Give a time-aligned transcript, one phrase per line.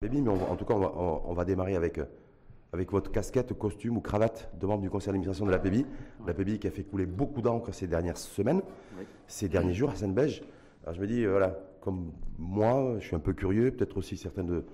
[0.00, 2.04] Baby, mais en tout cas, on va, démarrer avec, euh,
[2.72, 5.86] avec votre casquette, costume ou cravate de membre du conseil d'administration de la PBI.
[6.24, 8.62] La PBI qui a fait couler beaucoup d'encre ces dernières semaines,
[9.26, 10.44] ces derniers jours à Sainte-Beige.
[10.84, 14.16] Alors je me dis, euh, voilà, comme moi, je suis un peu curieux, peut-être aussi
[14.16, 14.64] certains de,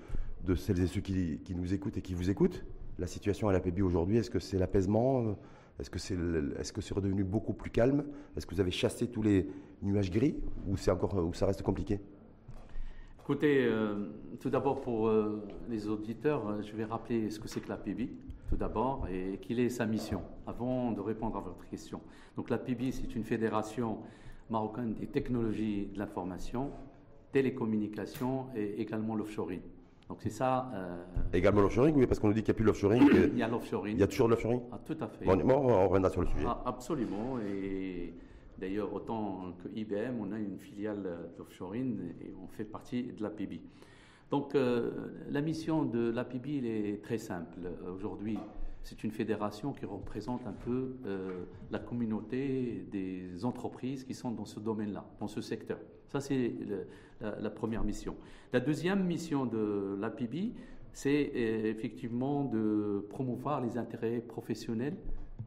[0.44, 2.62] de celles et ceux qui, qui, nous écoutent et qui vous écoutent.
[2.98, 5.38] La situation à la PBI aujourd'hui, est-ce que c'est l'apaisement?
[5.80, 8.04] Est-ce que c'est est -ce c'est redevenu beaucoup plus calme?
[8.36, 9.48] Est-ce que vous avez chassé tous les
[9.80, 10.36] nuages gris
[10.68, 11.98] ou, encore, ou ça reste compliqué?
[13.24, 13.94] Écoutez, euh,
[14.38, 17.78] tout d'abord pour euh, les auditeurs, euh, je vais rappeler ce que c'est que la
[17.78, 18.10] PIBI,
[18.50, 22.02] tout d'abord, et quelle est sa mission, avant de répondre à votre question.
[22.36, 24.00] Donc la PIBI, c'est une fédération
[24.50, 26.70] marocaine des technologies de l'information,
[27.32, 29.62] télécommunications et également l'offshoring.
[30.10, 30.70] Donc c'est ça.
[31.32, 33.08] Également l'offshoring, oui, parce qu'on nous dit qu'il n'y a plus l'offshoring.
[33.32, 33.96] Il y a l'offshoring.
[33.96, 35.24] Il y a toujours l'offshoring ah, Tout à fait.
[35.24, 36.44] Bon, on reviendra sur le sujet.
[36.46, 37.38] Ah, absolument.
[37.40, 38.12] Et
[38.58, 43.60] D'ailleurs, autant que IBM, on a une filiale d'offshoring et on fait partie de l'APB.
[44.30, 44.90] Donc, euh,
[45.30, 47.58] la mission de l'APB est très simple.
[47.94, 48.38] Aujourd'hui,
[48.82, 54.44] c'est une fédération qui représente un peu euh, la communauté des entreprises qui sont dans
[54.44, 55.78] ce domaine-là, dans ce secteur.
[56.08, 56.52] Ça, c'est
[57.20, 58.16] la, première mission.
[58.52, 60.52] La deuxième mission de l'APB,
[60.92, 64.96] c'est euh, effectivement de promouvoir les intérêts professionnels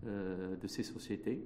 [0.04, 1.44] de ces sociétés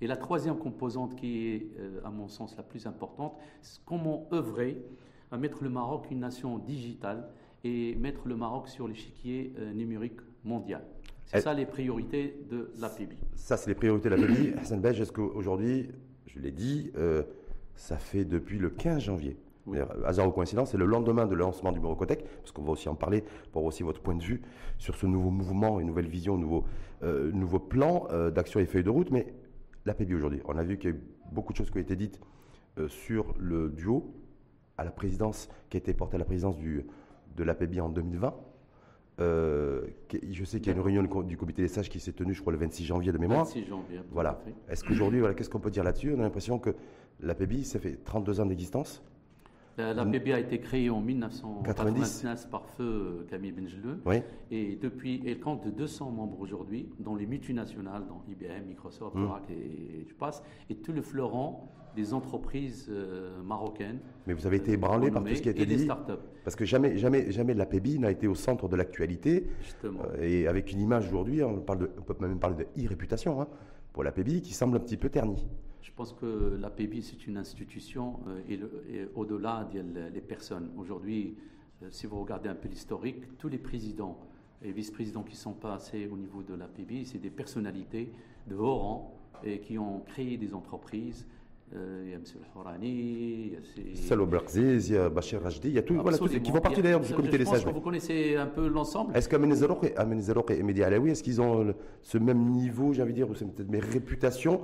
[0.00, 4.28] et la troisième composante qui est, euh, à mon sens, la plus importante, c'est comment
[4.32, 4.82] œuvrer
[5.30, 7.28] à mettre le Maroc une nation digitale
[7.64, 10.82] et mettre le Maroc sur l'échiquier euh, numérique mondial.
[11.26, 13.12] C'est ça les priorités de l'APB.
[13.34, 14.58] Ça, c'est les priorités de l'APB.
[14.60, 15.90] Hassan Belge, est-ce qu'aujourd'hui,
[16.26, 17.22] je l'ai dit, euh,
[17.76, 19.36] ça fait depuis le 15 janvier
[20.04, 22.96] Hasard ou coïncidence, c'est le lendemain de lancement du Cotec, parce qu'on va aussi en
[22.96, 24.42] parler pour aussi votre point de vue
[24.78, 26.64] sur ce nouveau mouvement, une nouvelle vision, un nouveau,
[27.02, 29.12] nouveau plan d'action et feuille de route.
[29.12, 29.32] Mais
[29.86, 30.40] l'APB aujourd'hui.
[30.44, 31.00] On a vu qu'il y a eu
[31.32, 32.20] beaucoup de choses qui ont été dites
[32.78, 34.14] euh, sur le duo
[34.78, 36.86] à la présidence, qui a été porté à la présidence du,
[37.36, 38.34] de l'APB en 2020.
[39.20, 39.86] Euh,
[40.30, 42.40] je sais qu'il y a une réunion du comité des sages qui s'est tenue, je
[42.40, 43.44] crois, le 26 janvier de mémoire.
[43.44, 44.00] 26 janvier.
[44.10, 44.42] Voilà.
[44.68, 46.14] Est-ce qu'aujourd'hui, voilà, qu'est-ce qu'on peut dire là-dessus?
[46.14, 46.74] On a l'impression que
[47.20, 49.02] l'APB, ça fait 32 ans d'existence.
[49.78, 54.00] La, PBA a été créée en 1999 par feu euh, Camille Benjeleu.
[54.50, 59.24] Et depuis, elle compte de 200 membres aujourd'hui, dans les multinationales, dans IBM, Microsoft, mmh.
[59.24, 61.56] Oracle et, je passe, et tout le fleuron
[61.96, 63.98] des entreprises euh, marocaines.
[64.26, 65.88] Mais vous avez été ébranlé par tout ce qui a été dit.
[66.44, 69.46] Parce que jamais, jamais, jamais la PBI n'a été au centre de l'actualité.
[69.62, 70.00] Justement.
[70.14, 73.48] Euh, et avec une image aujourd'hui, on, on, peut même parler de e-réputation hein,
[73.92, 75.46] pour la PBI qui semble un petit peu ternie.
[75.90, 79.68] Je pense que l'APB, c'est une institution euh, et, au-delà
[80.14, 80.70] des personnes.
[80.78, 81.34] Aujourd'hui,
[81.82, 84.16] euh, si vous regardez un peu l'historique, tous les présidents
[84.64, 88.12] et vice-présidents qui sont passés au niveau de l'APB, c'est des personnalités
[88.46, 91.26] de haut rang et qui ont créé des entreprises.
[91.74, 92.24] Euh, il y a M.
[92.56, 96.18] Horani, il y a Salo il y a Bachir Rajdi, il y a tout, voilà,
[96.18, 97.64] qui font partie d'ailleurs du comité des sages.
[97.64, 99.16] Vous connaissez un peu l'ensemble.
[99.16, 103.16] Est-ce qu'Amenezarouk et, et Mehdi Alaoui, est-ce qu'ils ont ce même niveau, j'ai envie de
[103.16, 104.62] dire, ou c'est peut-être mes réputations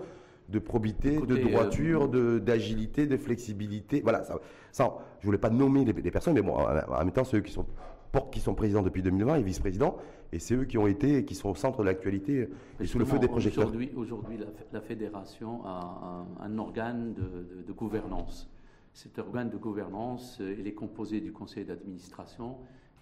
[0.48, 4.00] de probité, de droiture, euh, d'agilité, de, flexibilité.
[4.02, 4.38] Voilà, ça,
[4.72, 7.66] ça, je voulais pas nommer les, personnes, mais bon, en, même temps, ceux qui sont
[8.32, 9.98] qui sont présidents depuis 2020 et vice-présidents,
[10.32, 12.48] et c'est eux qui ont été, qui sont au centre de l'actualité
[12.80, 13.70] et sous le feu des projecteurs.
[13.94, 14.38] Aujourd'hui,
[14.72, 18.48] la, fédération a un, organe de, gouvernance.
[18.94, 22.56] Cet organe de gouvernance, euh, il est composé du conseil d'administration,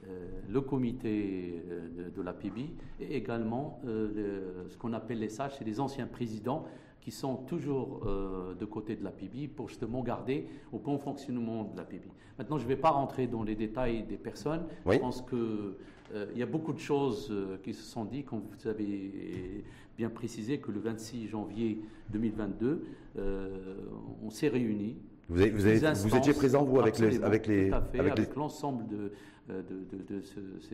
[0.09, 1.63] euh, le comité
[1.97, 2.59] de, de l'APB
[2.99, 6.65] et également ce qu'on appelle les sages, c'est les anciens présidents
[7.05, 11.65] qui sont toujours euh, de côté de la PIB pour justement garder au bon fonctionnement
[11.65, 12.09] de la PIB.
[12.39, 14.65] Maintenant, je ne vais pas rentrer dans les détails des personnes.
[14.91, 18.41] Je pense qu'il euh, y a beaucoup de choses euh, qui se sont dites, comme
[18.41, 19.65] vous avez
[19.99, 21.79] bien précisé, que le 26 janvier
[22.11, 22.85] 2022,
[24.25, 24.97] on s'est réunis.
[25.29, 27.23] Vous, avez, vous, vous, étiez présent, vous, avec les...
[27.23, 29.13] Avec, les, avec, l'ensemble de,
[29.49, 30.23] de, de,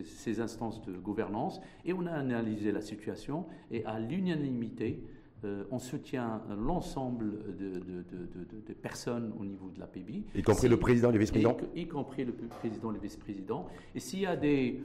[0.05, 5.05] ces instances de gouvernance, et on a analysé la situation, et à l'unanimité,
[5.45, 10.25] euh, on soutient l'ensemble de, personnes au niveau de la PBI.
[10.35, 13.67] Y compris le président et le vice-président y, compris le président et le vice-président.
[13.95, 14.81] Et s'il y a des,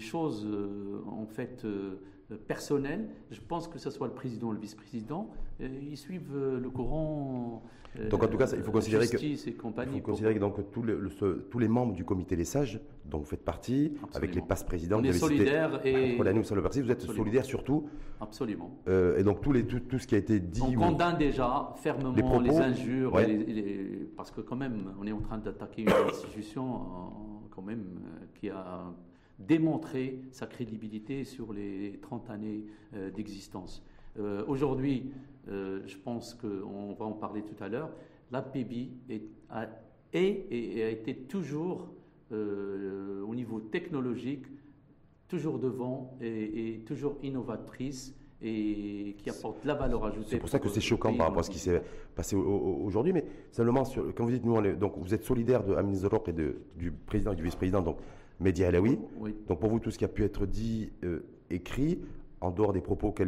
[0.00, 2.00] choses, euh, en fait, euh,
[2.46, 5.30] personnelles, je pense que ce soit le président ou le vice-président,
[5.60, 7.62] ils suivent le courant
[8.00, 9.70] euh, donc en tout cas, il faut considérer que, il faut
[10.02, 10.94] considérer que donc tous, les,
[11.50, 15.02] tous les membres du comité des sages, dont vous faites partie, avec les passes présidents,
[15.02, 17.88] est solidaires et sur le parti, vous êtes solidaires surtout.
[18.20, 18.70] Absolument.
[18.88, 20.62] Euh, et donc tout, les, tout, tout, ce qui a été dit.
[20.62, 23.12] On condamne déjà fermement les, injures,
[24.16, 26.78] parce que quand même, on est en train d'attaquer une institution euh,
[27.50, 27.84] quand même
[28.34, 28.84] qui a
[29.38, 32.64] démontré sa crédibilité sur les 30 années
[33.14, 33.84] d'existence.
[34.18, 35.12] Euh, aujourd'hui,
[35.48, 37.90] euh, je pense qu'on va en parler tout à l'heure,
[38.30, 39.66] la PBI est, a,
[40.12, 41.88] et a été toujours
[42.32, 44.46] au niveau technologique,
[45.28, 50.30] toujours devant et, toujours innovatrice et qui apporte de la valeur ajoutée.
[50.30, 51.80] C'est pour ça que c'est choquant par rapport à ce qui s'est
[52.16, 55.94] passé aujourd'hui, mais simplement, sur, quand vous dites, nous, donc, vous êtes solidaire de Amin
[55.94, 57.98] Zorok et de, du président et du vice-président, donc
[58.40, 58.98] Mehdi Alaoui.
[59.18, 59.34] Oui.
[59.48, 62.00] Donc pour vous, tout ce qui a pu être dit, euh, écrit,
[62.40, 63.24] en dehors des propos qui,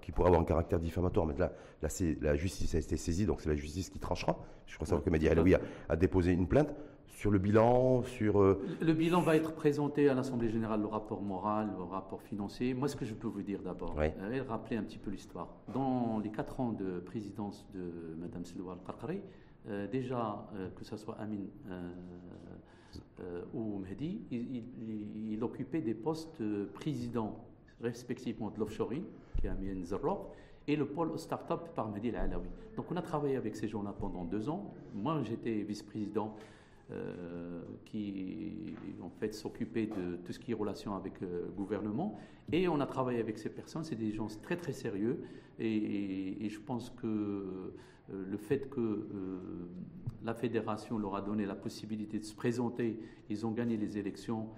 [0.00, 1.52] qui pourraient avoir un caractère diffamatoire, mais là,
[1.82, 1.88] là
[2.20, 4.38] la justice a été saisie, donc c'est la justice qui tranchera.
[4.66, 5.54] Je crois savoir que Mehdi Alaoui
[5.88, 6.74] a déposé une plainte
[7.22, 11.22] sur le bilan sur euh, Le bilan va être présenté à l'Assemblée générale, le rapport
[11.22, 12.74] moral, le rapport financier.
[12.74, 15.48] Moi, ce que je peux vous dire d'abord, euh, rappeler un petit peu l'histoire.
[15.72, 19.20] Dans les quatre ans de présidence de Mme Selwa Al-Qarqari,
[19.68, 21.46] euh, déjà, que ce soit Amin
[23.54, 26.42] ou Mehdi, il, occupait des postes
[26.74, 27.36] président
[27.80, 29.04] respectivement de l'offshoring,
[29.38, 30.32] qui est Amin Zarrok,
[30.66, 32.48] et le pôle start-up par Mehdi Al-Alawi.
[32.76, 34.72] Donc on a travaillé avec ces gens-là pendant deux ans.
[34.94, 36.36] Moi, j'étais vice-président
[36.92, 42.18] euh, qui en fait s'occuper de tout ce qui est relation avec le gouvernement.
[42.50, 45.22] Et on a travaillé avec ces personnes, c'est des gens très très sérieux.
[45.58, 47.62] Et, je pense que euh,
[48.08, 49.38] le fait que euh,
[50.24, 54.48] la fédération leur a donné la possibilité de se présenter, ils ont gagné les élections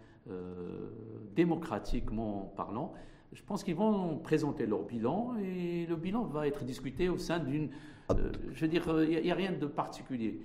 [1.37, 2.95] démocratiquement parlant.
[3.35, 7.39] Je pense qu'ils vont présenter leur bilan et le bilan va être discuté au sein
[7.39, 7.69] d'une.
[8.09, 10.41] je veux dire, il n'y a, rien de particulier.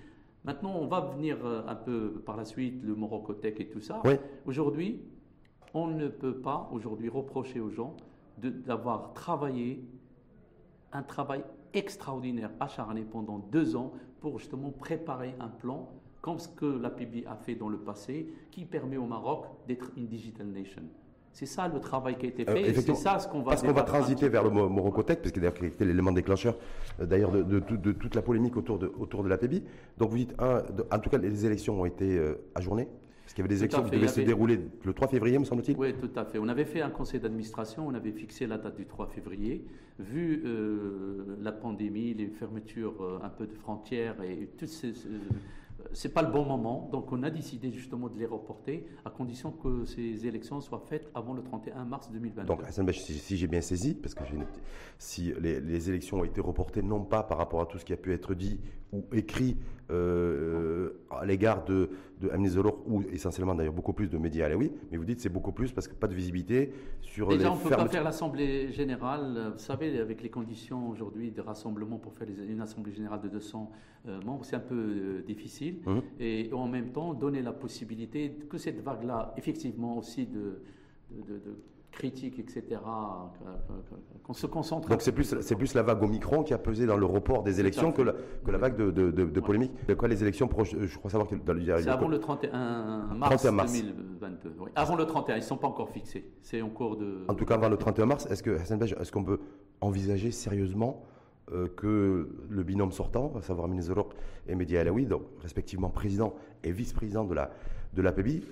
[0.46, 4.02] Maintenant, on va venir euh, un peu par la suite, le Morocotech et tout ça.
[4.46, 5.02] Aujourd'hui,
[5.74, 7.96] on ne peut pas aujourd'hui reprocher aux gens
[8.38, 9.84] d'avoir travaillé
[10.94, 11.44] un travail
[11.74, 15.90] extraordinaire, acharné pendant deux ans pour justement préparer un plan
[16.22, 19.92] comme ce que la PIB a fait dans le passé, qui permet au Maroc d'être
[19.96, 20.82] une digital nation.
[21.32, 22.74] C'est ça le travail qui a été euh, fait.
[22.82, 23.52] c'est ça ce qu'on va.
[23.52, 26.56] Parce qu'on va transiter vers le Morocotech, parce que d'ailleurs c'était l'élément déclencheur
[27.00, 29.38] euh, d'ailleurs de, toute la polémique autour de, autour de la.
[29.98, 32.88] Donc vous dites, en tout cas, les élections ont été euh, ajournées
[33.30, 35.78] parce qu'il y avait des élections qui devaient se dérouler le 3 février, me semble-t-il
[35.78, 36.40] Oui, tout à fait.
[36.40, 39.68] On avait fait un conseil d'administration, on avait fixé la date du 3 février.
[40.00, 40.44] Vu
[41.40, 44.94] la pandémie, les fermetures un peu de frontières et toutes ces,
[45.94, 49.52] c'est pas le bon moment, donc on a décidé justement de les reporter à condition
[49.52, 52.48] que ces élections soient faites avant le 31 mars 2022.
[52.48, 54.24] Donc Hassan si, j'ai bien saisi, parce que
[54.98, 57.98] si les, élections ont été reportées non pas par rapport à tout ce qui a
[57.98, 58.60] pu être dit
[58.92, 59.58] ou écrit
[59.92, 61.90] euh, à l'égard de,
[62.22, 62.30] de
[62.86, 65.88] ou essentiellement d'ailleurs beaucoup plus de médias Alaoui, mais vous dites c'est beaucoup plus parce
[65.88, 66.72] que pas de visibilité
[67.02, 71.32] sur Déjà, on ne peut pas faire l'Assemblée générale, vous savez, avec les conditions aujourd'hui
[71.32, 73.72] de rassemblement pour faire une Assemblée générale de 200
[74.08, 75.80] euh, membres, c'est un peu euh, difficile.
[75.86, 76.00] Mmh.
[76.20, 80.62] Et en même temps, donner la possibilité que cette vague-là, effectivement aussi de,
[81.12, 81.42] de
[81.92, 82.82] critiques, etc.,
[84.24, 84.90] qu'on se concentre.
[84.90, 87.44] Donc c'est plus, c'est plus la vague au micron qui a pesé dans le report
[87.44, 89.72] des élections que la, que la vague de, de, de, polémique.
[89.88, 93.16] De quoi les élections proches Je crois savoir que dans le C'est avant le 31
[93.16, 94.54] mars, 2022.
[94.76, 96.32] Avant le 31, ils ne sont pas encore fixés.
[96.42, 97.26] C'est en cours de.
[97.28, 99.40] En tout cas, avant le 31 mars, est-ce que est-ce qu'on peut
[99.82, 101.04] envisager sérieusement
[101.52, 104.14] euh, que le binôme sortant, à savoir Minezorok
[104.48, 107.52] et Mehdi Alaoui, donc respectivement président et vice-président de la
[107.94, 108.44] de l'APBI,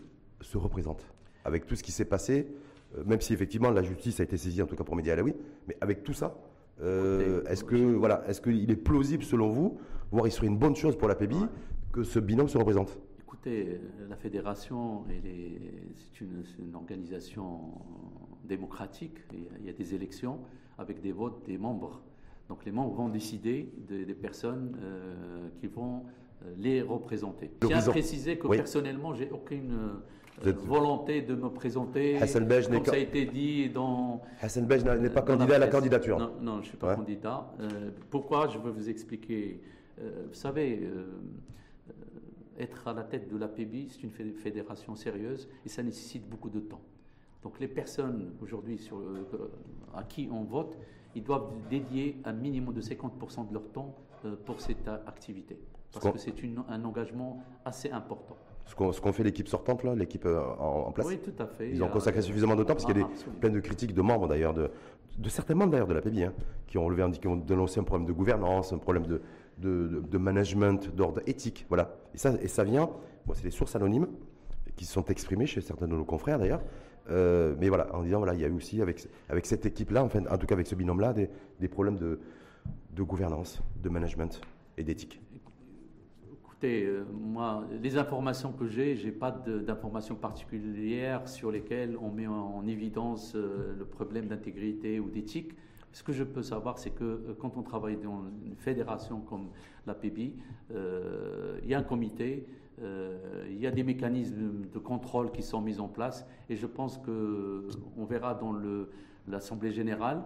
[0.42, 1.06] se représentent
[1.46, 2.67] avec tout ce qui s'est passé euh,
[3.06, 5.36] même si effectivement la justice a été saisie, en tout cas pour Média Alaoui,
[5.68, 6.38] mais avec tout ça,
[6.82, 9.80] euh, est-ce que voilà, est-ce qu'il est plausible selon vous,
[10.12, 11.46] voire il serait une bonne chose pour la PBI
[11.92, 12.98] que ce binôme se représente?
[13.20, 17.72] Écoutez, la fédération, c'est une, organisation
[18.44, 19.18] démocratique.
[19.60, 20.40] Il y a des élections
[20.78, 22.02] avec des votes des membres.
[22.50, 26.04] Donc les membres vont décider des, personnes euh, qui vont
[26.56, 27.52] les représenter.
[27.62, 29.76] Je tiens à préciser que personnellement, j'ai aucune
[30.44, 34.22] volonté de me présenter, Hassan comme ça a été dit dans...
[34.42, 36.20] Hassan Bej n'est pas candidat à la candidature.
[36.20, 37.52] Non, non je ne suis pas candidat.
[37.60, 39.62] Euh, pourquoi Je vais vous expliquer.
[40.00, 41.06] Euh, vous savez, euh,
[42.60, 46.60] être à la tête de l'APB, c'est une fédération sérieuse et ça nécessite beaucoup de
[46.60, 46.82] temps.
[47.44, 48.80] Donc les personnes aujourd'hui
[49.96, 50.78] à qui on vote,
[51.16, 53.96] ils doivent dédier un minimum de 50% de leur temps
[54.46, 55.58] pour cette activité.
[55.94, 56.34] Parce que c'est
[56.68, 58.36] un engagement assez important
[58.68, 61.08] ce qu'ont fait l'équipe sortante, là, l'équipe euh, en, place.
[61.08, 61.70] Oui, tout à fait.
[61.70, 63.10] Ils ont consacré suffisamment de temps, parce qu'il y a des,
[63.40, 64.70] plein de critiques de membres d'ailleurs, de,
[65.18, 66.34] de certains membres d'ailleurs de la PBI, hein,
[66.68, 69.22] qui ont qui ont dénoncé un problème de gouvernance, un problème de,
[69.58, 71.66] de, de management, d'ordre éthique.
[71.70, 71.96] Voilà.
[72.14, 72.90] Et ça, et ça vient,
[73.26, 74.08] bon, c'est des sources anonymes
[74.76, 76.62] qui se sont exprimées chez certains de nos confrères d'ailleurs.
[77.10, 80.04] Euh, mais voilà, en disant, voilà, il y a eu aussi avec, avec cette équipe-là,
[80.04, 82.20] enfin, en tout cas avec ce binôme-là, des, des problèmes de,
[82.92, 84.42] de gouvernance, de management
[84.78, 85.22] et d'éthique.
[86.60, 92.26] Écoutez, euh, moi, les informations que j'ai, j'ai pas d'informations particulières sur lesquelles on met
[92.26, 95.52] en, évidence euh, le problème d'intégrité ou d'éthique.
[95.92, 99.50] Ce que je peux savoir, c'est que euh, quand on travaille dans une fédération comme
[99.86, 100.34] la PBI,
[100.72, 102.48] il y a un comité
[102.82, 106.98] il y a des mécanismes de contrôle qui sont mis en place et je pense
[106.98, 108.54] qu'on verra dans
[109.28, 110.24] l'Assemblée générale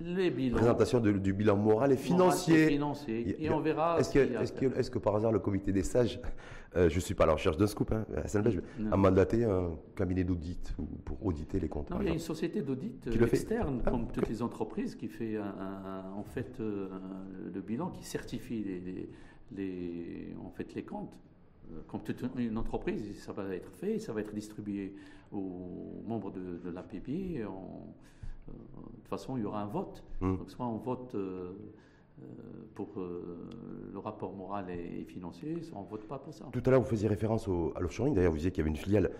[0.00, 0.56] les bilans.
[0.56, 2.68] Présentation du bilan moral et financier.
[2.68, 3.36] financier.
[3.42, 3.98] Et, on verra.
[3.98, 6.20] Est-ce que, est que, est que, par hasard le comité des sages,
[6.76, 8.04] euh, je ne suis pas à la recherche d'un scoop, hein,
[8.90, 10.74] a mandaté un cabinet d'audit
[11.04, 14.42] pour auditer les comptes Non, il y a une société d'audit externe, comme toutes les
[14.42, 16.88] entreprises, qui fait en fait euh,
[17.52, 19.08] le bilan, qui certifie les,
[19.56, 21.16] les, en fait, les comptes.
[21.72, 24.94] Euh, comme toute une entreprise, ça va être fait, ça va être distribué
[25.32, 27.40] aux membres de, de l'APB.
[27.40, 27.46] Euh,
[28.48, 30.02] de toute façon, il y aura un vote.
[30.20, 30.36] Hmm.
[30.36, 31.52] Donc, soit on vote euh,
[32.20, 32.24] euh,
[32.74, 36.46] pour le rapport moral et, financier, soit on ne vote pas pour ça.
[36.52, 38.14] Tout à l'heure, vous faisiez référence au, à l'offshoring.
[38.14, 39.10] D'ailleurs, vous disiez qu'il y avait une filiale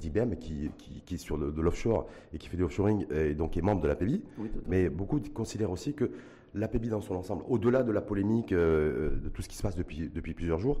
[0.00, 3.62] d'IBM qui, qui, est sur de l'offshore et qui fait du offshoring et donc est
[3.62, 4.22] membre de l'APBI.
[4.66, 6.10] Mais beaucoup considèrent aussi que
[6.54, 10.08] l'APBI dans son ensemble, au-delà de la polémique, de tout ce qui se passe depuis,
[10.08, 10.80] depuis plusieurs jours,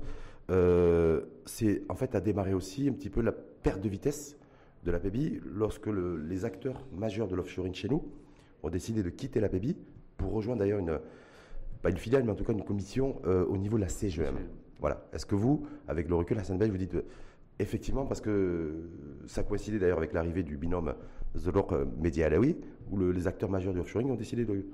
[1.44, 4.38] c'est en fait à démarrer aussi un petit peu la perte de vitesse
[4.86, 8.04] de la PBI lorsque les acteurs majeurs de l'offshoring chez nous
[8.62, 9.76] ont décidé de quitter la PBI
[10.16, 10.98] pour rejoindre d'ailleurs une,
[11.82, 14.36] pas une filiale, mais en tout cas une commission euh, au niveau de la CGM.
[14.78, 15.06] Voilà.
[15.12, 17.02] Est-ce que vous, avec le recul, Hassan Bey, vous dites euh,
[17.58, 18.88] effectivement, parce que
[19.26, 20.94] ça coïncidait d'ailleurs avec l'arrivée du binôme
[21.36, 22.56] Zolok euh, Media Alaoui,
[22.90, 24.64] où les acteurs majeurs du offshoring ont décidé de,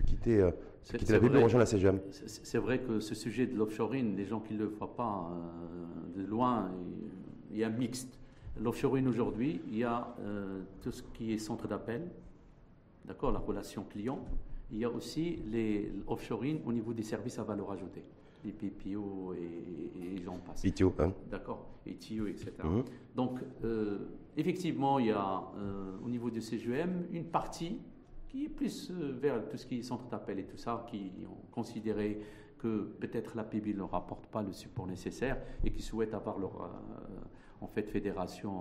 [0.00, 4.26] quitter, la PBI pour rejoindre la CGM C'est vrai que ce sujet de l'offshoring, les
[4.26, 5.30] gens qui ne le voient pas
[6.14, 6.70] de loin,
[7.50, 8.16] il y a un mixte.
[8.60, 12.08] L'offshoring aujourd'hui, il y a euh, tout ce qui est centre d'appel,
[13.04, 14.18] d'accord, la relation client.
[14.70, 18.04] Il y a aussi les offshoring au niveau des services à valeur ajoutée,
[18.44, 20.62] les PPO et, j'en passe.
[20.62, 21.12] PTO, hein.
[21.30, 22.52] D'accord, ETO, etc.
[22.64, 22.84] Mhm.
[23.14, 23.98] Donc, euh,
[24.36, 27.78] effectivement, il y a euh, au niveau du CGM une partie
[28.28, 31.52] qui est plus vers tout ce qui est centre d'appel et tout ça, qui ont
[31.52, 32.20] considéré
[32.58, 36.70] que peut-être la PIB ne rapporte pas le support nécessaire et qui souhaitent avoir leur
[37.66, 38.52] en fait fédération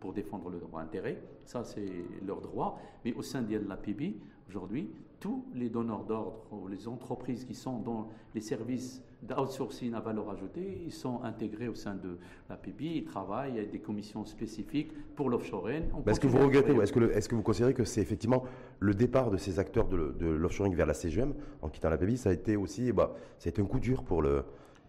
[0.00, 1.18] pour défendre le droit intérêt.
[1.44, 1.90] Ça, c'est
[2.26, 2.80] leur droit.
[3.04, 4.14] Mais au sein de l'APB,
[4.48, 10.00] aujourd'hui, tous les donneurs d'ordre ou les entreprises qui sont dans les services d'outsourcing à
[10.00, 13.80] valeur ajoutée, ils sont intégrés au sein de l'APB, ils travaillent, il y a des
[13.80, 15.82] commissions spécifiques pour l'offshoring.
[16.06, 18.44] Est-ce que vous regrettez, est-ce que, est que, vous considérez que c'est effectivement
[18.78, 22.30] le départ de ces acteurs de, de l'offshoring vers la CGM en quittant l'APB, ça
[22.30, 24.44] a été aussi, bah, ça a été un coup dur pour le,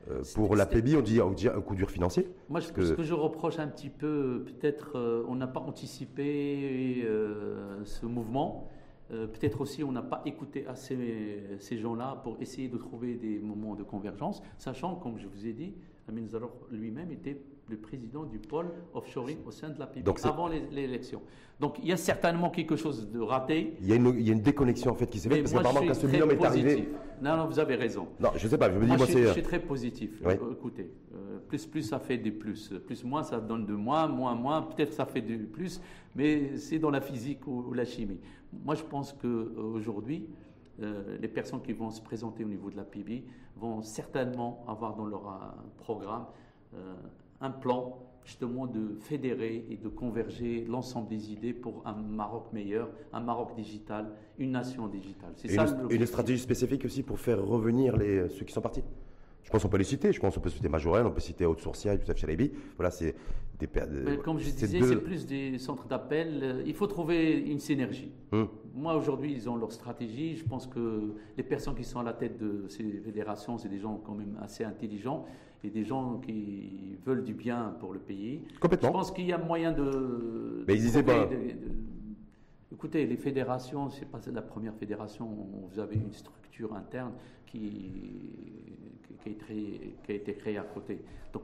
[0.10, 2.28] euh, pour la PBI, on dit, on dit, un coup dur financier.
[2.50, 7.84] Moi, ce que, je reproche un petit peu, peut-être euh, on n'a pas anticipé euh,
[7.86, 8.68] ce mouvement.
[9.10, 10.96] peut-être aussi on n'a pas écouté assez
[11.58, 15.54] ces gens-là pour essayer de trouver des moments de convergence, sachant, comme je vous ai
[15.54, 15.74] dit,
[16.08, 20.48] Amin Zaror lui-même était le président du pôle offshoring au sein de la PIB avant
[20.48, 21.22] l'élection.
[21.60, 23.76] Donc il y a certainement quelque chose de raté.
[23.82, 25.54] Il y a une, il y a une déconnexion en fait qui s'est faite parce
[25.54, 26.90] qu'apparemment quand ce bilan est arrivé.
[27.22, 28.08] Non, non, vous avez raison.
[28.18, 30.22] Non, je sais pas, je me dis, moi, moi je, je, suis très positif.
[30.26, 32.74] Euh, écoutez, euh, plus, plus ça fait des plus.
[32.86, 34.62] Plus, moins ça donne de moins, moins, moins.
[34.62, 35.82] Peut-être ça fait du plus,
[36.16, 38.20] mais c'est dans la physique ou, la chimie.
[38.64, 40.30] Moi je pense qu'aujourd'hui,
[40.82, 43.26] euh, les personnes qui vont se présenter au niveau de la PIB
[43.58, 46.26] vont certainement avoir dans leur programme
[47.42, 52.90] un plan justement de fédérer et de converger l'ensemble des idées pour un Maroc meilleur,
[53.12, 55.32] un Maroc digital, une nation digitale.
[55.36, 55.66] C'est ça.
[55.90, 58.84] Une, une stratégie spécifique aussi pour faire revenir les, ceux qui sont partis.
[59.50, 60.14] Je pense qu'on peut les citer.
[60.14, 62.52] Je pense qu'on peut citer Majorel, on peut citer Haute Sourcia, Youssef Chalabi.
[62.78, 63.16] Voilà, c'est
[63.58, 63.68] des.
[64.24, 66.64] Comme je disais, c'est plus des centres d'appel.
[66.68, 68.12] Il faut trouver une synergie.
[68.32, 68.48] Hum.
[68.76, 70.36] Moi, aujourd'hui, ils ont leur stratégie.
[70.36, 73.80] Je pense que les personnes qui sont à la tête de ces fédérations, c'est des
[73.80, 75.26] gens quand même assez intelligents
[75.64, 78.44] et des gens qui veulent du bien pour le pays.
[78.60, 78.90] Complètement.
[78.90, 80.64] Je pense qu'il y a moyen de.
[80.68, 81.28] Mais ils disaient pas.
[82.72, 87.14] écoutez, les fédérations, c'est pas la première fédération où vous avez une structure interne
[87.46, 91.02] qui, qui, a, été, créée à côté.
[91.34, 91.44] Donc,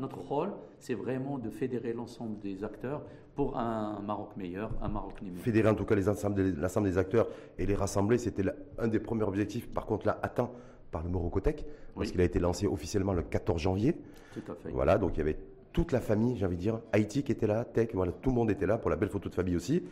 [0.00, 3.02] notre rôle, c'est vraiment de fédérer l'ensemble des acteurs
[3.34, 5.42] pour un Maroc meilleur, un Maroc numéro.
[5.42, 8.44] Fédérer en tout cas l'ensemble des acteurs et les rassembler, c'était
[8.78, 9.68] un des premiers objectifs.
[9.68, 10.50] Par contre, là, atteint
[10.90, 11.64] par le Morocotech,
[11.94, 13.96] parce qu'il a été lancé officiellement le 14 janvier.
[14.32, 14.70] Tout à fait.
[14.70, 15.38] Voilà, donc il y avait
[15.72, 18.36] toute la famille, j'ai envie de dire, Haïti qui était là, Tech, voilà, tout le
[18.36, 19.82] monde était là pour la belle photo de famille aussi.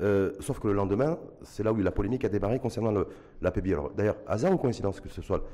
[0.00, 2.92] Euh, sauf que le lendemain, c'est là où la polémique a démarré concernant
[3.40, 3.74] l'APB.
[3.96, 5.44] D'ailleurs, hasard ou coïncidence que ce soit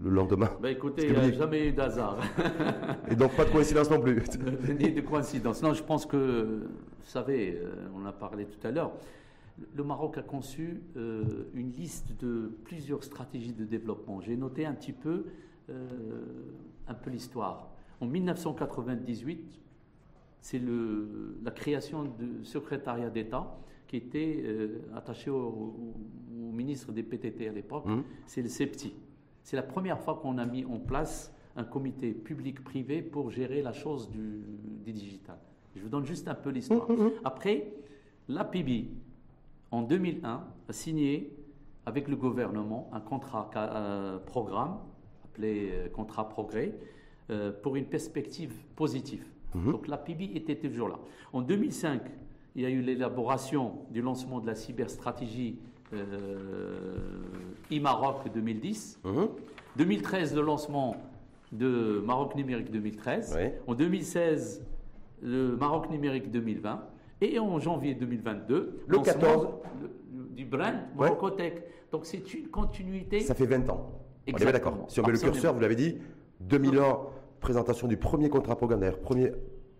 [0.00, 0.50] le lendemain?
[0.60, 2.18] Bah Écoutez, il n'y a jamais eu d'hasard.
[3.10, 4.22] Et donc pas de coïncidence non plus
[4.78, 5.62] Ni de coïncidence.
[5.62, 6.16] Non, je pense que,
[6.66, 8.92] vous savez, euh, on a parlé tout à l'heure,
[9.74, 14.20] le Maroc a conçu euh, une liste de plusieurs stratégies de développement.
[14.20, 15.26] J'ai noté un petit peu,
[15.70, 15.88] euh,
[16.88, 17.70] un peu l'histoire.
[18.00, 19.60] En 1998,
[20.40, 20.60] c'est
[21.42, 23.56] la création du secrétariat d'État
[23.86, 25.74] qui était euh, attaché au,
[26.30, 27.86] ministre des PTT à l'époque.
[27.86, 28.02] Mmh.
[28.26, 28.94] C'est le CEPTI.
[29.42, 33.72] C'est la première fois qu'on a mis en place un comité public-privé pour gérer la
[33.72, 35.36] chose du, digital.
[35.74, 36.88] Je vous donne juste un peu l'histoire.
[36.88, 37.10] Mmh, mmh.
[37.24, 37.72] Après,
[38.28, 38.86] l'APB,
[39.74, 41.32] en 2001, a signé
[41.84, 44.78] avec le gouvernement un contrat euh, programme
[45.24, 46.72] appelé euh, contrat progrès
[47.30, 49.24] euh, pour une perspective positive.
[49.54, 50.98] Donc la était toujours là.
[51.32, 52.02] En 2005,
[52.56, 55.60] il y a eu l'élaboration du lancement de la cyberstratégie
[57.70, 59.00] e-Maroc 2010.
[59.76, 60.96] 2013, le lancement
[61.52, 63.38] de Maroc numérique 2013.
[63.68, 64.66] En 2016,
[65.22, 66.82] le Maroc numérique 2020.
[67.20, 69.48] Et en janvier 2022, le 14
[70.34, 71.62] du brand Marocotech.
[71.92, 73.20] Donc c'est une continuité.
[73.20, 74.00] Ça fait 20 ans.
[74.32, 74.84] On est d'accord.
[74.88, 75.98] Si on met le curseur, vous l'avez dit,
[76.40, 76.98] 2001,
[77.40, 79.32] présentation du premier contrat programme, d'ailleurs, premier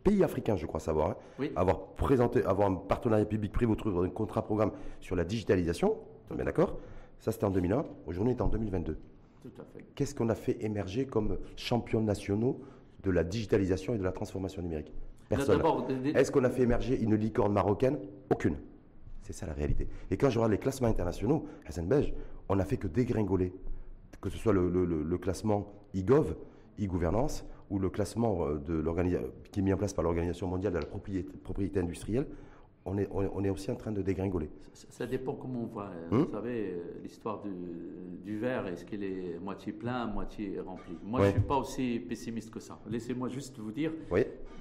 [0.02, 4.42] pays africain, je crois savoir, hein, avoir présenté, avoir un partenariat public-privé autour d'un contrat
[4.42, 5.96] programme sur la digitalisation.
[6.30, 6.78] On est bien d'accord
[7.18, 7.84] Ça, c'était en 2001.
[8.06, 8.98] Aujourd'hui, on est en 2022.
[9.42, 9.84] Tout à fait.
[9.94, 12.60] Qu'est-ce qu'on a fait émerger comme champions nationaux
[13.02, 14.92] de la digitalisation et de la transformation numérique?
[15.28, 15.62] Personne.
[16.14, 17.98] Est-ce qu'on a fait émerger une licorne marocaine?
[18.30, 18.56] Aucune.
[19.22, 19.88] C'est ça la réalité.
[20.10, 22.12] Et quand je regarde les classements internationaux, Hassan Belge,
[22.48, 23.52] on n'a fait que dégringoler.
[24.20, 26.36] Que ce soit le, classement e-gov,
[26.80, 28.84] e-gouvernance, ou le classement euh, de
[29.50, 32.26] qui est mis en place par l'Organisation mondiale de la propriété, industrielle,
[32.86, 34.50] on est, on est, aussi en train de dégringoler.
[34.72, 35.86] Ça, dépend comment on voit.
[35.86, 36.08] Hein.
[36.10, 36.30] Vous hum?
[36.30, 40.98] savez, euh, l'histoire du, verre, est-ce qu'il est moitié plein, moitié rempli?
[41.02, 42.78] Moi, je ne suis pas aussi pessimiste que ça.
[42.88, 43.92] Laissez-moi juste vous dire,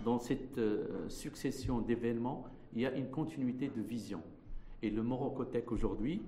[0.06, 4.22] dans cette euh, succession d'événements, il y a une continuité de vision.
[4.82, 6.22] Et le Morocotech aujourd'hui,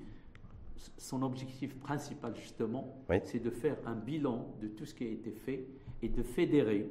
[0.97, 5.31] son objectif principal justement, c'est de faire un bilan de tout ce qui a été
[5.31, 5.65] fait
[6.01, 6.89] et de fédérer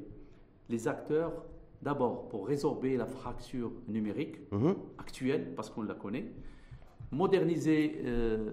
[0.68, 1.44] les acteurs
[1.85, 4.75] d'abord pour résorber la fracture numérique mhm.
[4.99, 6.25] actuelle, parce qu'on la connaît,
[7.12, 8.50] moderniser euh,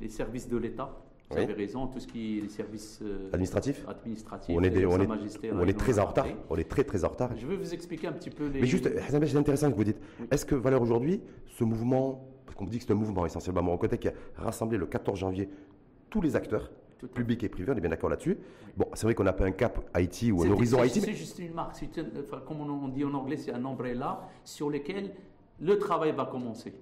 [0.00, 1.00] les, services de l'État.
[1.30, 3.84] Vous avez raison, tout ce qui est les services euh, administratifs.
[3.88, 4.54] administratifs.
[4.56, 6.26] On est, on est, on est très en retard.
[6.50, 7.30] On est très très en retard.
[7.36, 8.60] Je vais vous expliquer un petit peu les.
[8.60, 9.98] Mais juste, c'est intéressant que vous dites.
[10.30, 13.88] Est-ce que Valère aujourd'hui, ce mouvement, parce qu'on dit que c'est un mouvement essentiellement Morocco
[13.88, 15.48] qui a rassemblé le 14 janvier
[16.10, 16.70] tous les acteurs,
[17.08, 18.38] publics et privés, on est bien d'accord là-dessus.
[18.76, 21.00] Bon, c'est vrai qu'on n'a pas un cap Haïti ou un horizon Haïti.
[21.00, 21.76] C'est juste une marque,
[22.46, 25.12] comme on dit en anglais, c'est un umbrella sur lequel
[25.60, 26.74] le travail va commencer.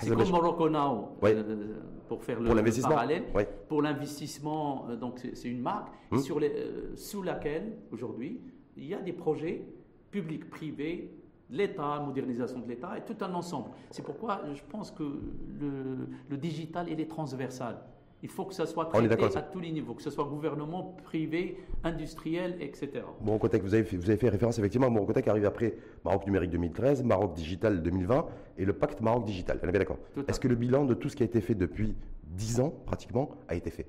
[0.00, 1.74] C'est comme Morocco Now, euh,
[2.08, 3.24] pour faire le, pour parallèle.
[3.68, 6.18] Pour l'investissement, euh, donc c'est une marque hum.
[6.18, 8.40] sur les, euh, sous laquelle, aujourd'hui,
[8.76, 9.64] il y a des projets
[10.10, 11.10] publics, privés,
[11.50, 13.70] l'État, modernisation de l'État, et tout un ensemble.
[13.90, 17.78] C'est pourquoi je pense que le, le digital, il est transversal.
[18.22, 21.58] Il faut que ça soit traité à tous les niveaux, que ce soit gouvernement, privé,
[21.84, 23.02] industriel, etc.
[23.20, 27.04] Vous avez, fait, vous avez fait référence effectivement, Bon qui arrive après Maroc numérique 2013,
[27.04, 28.26] Maroc digital 2020
[28.58, 29.60] et le pacte Maroc digital.
[29.62, 29.98] On est bien d'accord.
[30.28, 33.30] Est-ce que le bilan de tout ce qui a été fait depuis 10 ans, pratiquement,
[33.48, 33.86] a été fait?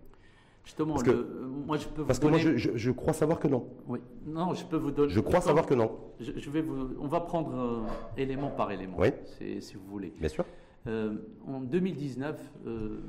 [0.66, 1.12] Justement, parce que,
[1.66, 3.66] moi je peux vous parce que moi je, crois savoir que non.
[3.88, 5.10] Oui, non, je peux vous donner.
[5.10, 5.98] Je crois savoir que non.
[6.20, 9.12] Je, vais vous, on va prendre euh, élément par élément, oui.
[9.62, 10.14] si vous voulez.
[10.20, 10.44] Bien sûr.
[10.88, 13.02] Euh, en 2019, euh,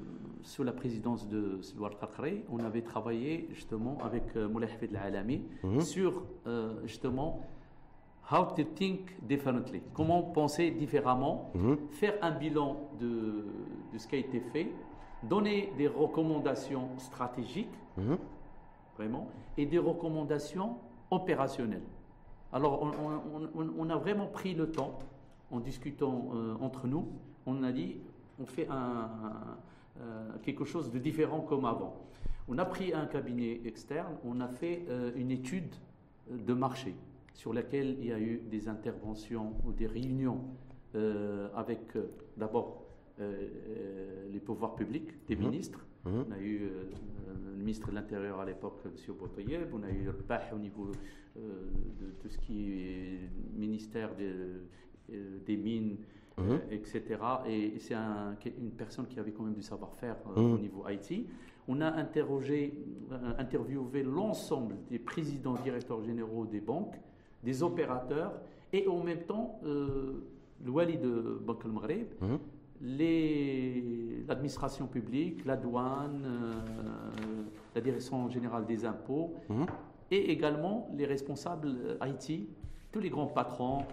[0.42, 5.42] sous la présidence de Silwar Karkare, on avait travaillé justement avec euh, Moulay Hafid Al-Alami
[5.62, 5.80] mhm.
[5.80, 6.24] sur
[6.84, 7.46] justement
[8.30, 11.78] how to think differently, comment penser différemment, mhm.
[11.92, 13.44] faire un bilan de,
[13.92, 14.70] de, ce qui a été fait,
[15.22, 18.18] donner des recommandations stratégiques, mhm.
[18.96, 20.76] vraiment, et des recommandations
[21.10, 21.86] opérationnelles.
[22.52, 24.98] Alors on, on, on a vraiment pris le temps,
[25.50, 26.28] en discutant
[26.60, 27.06] entre nous,
[27.48, 27.96] on a dit,
[28.38, 30.02] on fait euh,
[30.42, 32.04] quelque chose de différent comme avant.
[32.46, 35.74] On a pris un cabinet externe, on a fait euh, une étude
[36.30, 36.94] de marché
[37.34, 40.40] sur laquelle il y a eu des interventions ou des réunions
[40.94, 41.80] euh, avec
[42.36, 42.84] d'abord
[44.30, 45.48] les pouvoirs publics, des mhm.
[45.48, 45.84] ministres.
[46.04, 46.26] Mhm.
[46.28, 46.70] On a eu
[47.44, 48.92] le ministre de l'Intérieur à l'époque, M.
[49.18, 50.92] Botoyev, on a eu le PAH au niveau
[51.34, 53.18] de tout ce qui est
[53.56, 55.96] ministère des Mines,
[56.38, 56.52] Mhm.
[56.52, 57.02] Euh, etc.
[57.46, 57.94] Et c'est
[58.58, 60.54] une personne qui avait quand même du savoir-faire euh, mhm.
[60.54, 61.26] au niveau IT.
[61.66, 62.74] On a interrogé,
[63.12, 66.98] euh, interviewé l'ensemble des présidents, directeurs généraux des banques,
[67.42, 68.32] des opérateurs,
[68.72, 72.38] et en même temps, le Wali de Banque al Maghreb, mhm.
[74.28, 76.26] l'administration publique, la douane,
[77.74, 79.34] la direction générale des impôts,
[80.10, 82.48] et également les responsables IT,
[82.92, 83.84] tous les grands patrons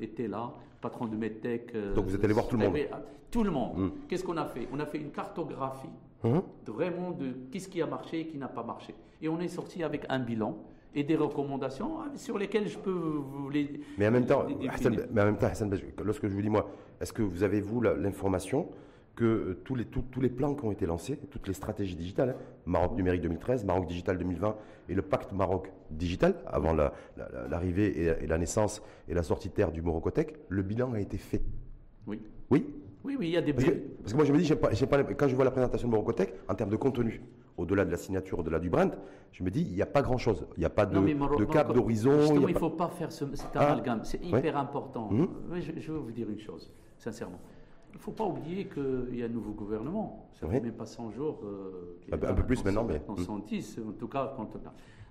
[0.00, 0.54] étaient là
[0.86, 1.72] patron de MedTech.
[1.74, 2.78] Euh, Donc vous êtes allé voir tout le monde
[3.30, 3.76] Tout le monde.
[3.76, 3.90] Hmm.
[4.08, 4.68] Qu'est-ce qu'on a fait?
[4.72, 5.88] On a fait une cartographie
[6.24, 8.94] hein vraiment de qu'est-ce qui a marché et qui n'a pas marché.
[9.20, 10.56] Et on est sorti avec un bilan
[10.94, 13.80] et des recommandations ah, sur lesquelles je peux vous les.
[13.98, 14.46] Mais en même temps,
[15.12, 15.50] mais en même temps
[16.04, 16.70] lorsque je vous dis moi,
[17.00, 18.68] est-ce que vous avez vous l'information
[19.16, 22.36] que euh, tous, les, tous, les plans qui ont été lancés, toutes les stratégies digitales,
[22.38, 24.56] hein, Maroc numérique 2013, Maroc digital 2020
[24.90, 26.74] et le pacte Maroc digital, avant
[27.48, 31.16] l'arrivée et, la naissance et la sortie de terre du Morocotech, le bilan a été
[31.16, 31.42] fait.
[32.06, 32.20] Oui.
[32.50, 32.66] Oui?
[33.04, 34.68] Oui, oui, il y a des parce que, parce que moi, je me dis, pas,
[34.68, 37.22] pas, quand je vois la présentation de Morocotech, en termes de contenu,
[37.56, 38.92] au-delà de la signature, au-delà du brand,
[39.32, 40.46] je me dis, il n'y a pas grand-chose.
[40.56, 42.20] Il n'y a pas de, de cap d'horizon.
[42.20, 43.70] Justement, il ne faut pas faire ce, cet ah.
[43.72, 44.00] amalgame.
[44.04, 45.08] C'est hyper important.
[45.10, 45.28] Hum?
[45.54, 47.40] Je, je, veux vous dire une chose, sincèrement.
[47.96, 50.28] Il ne faut pas oublier qu'il y a un nouveau gouvernement.
[50.34, 51.40] Ça ne fait même pas 100 jours.
[51.44, 53.00] Euh, un, peu, plus maintenant, mais.
[53.16, 53.88] 110, hum.
[53.88, 54.34] en tout cas.
[54.36, 54.50] Quand,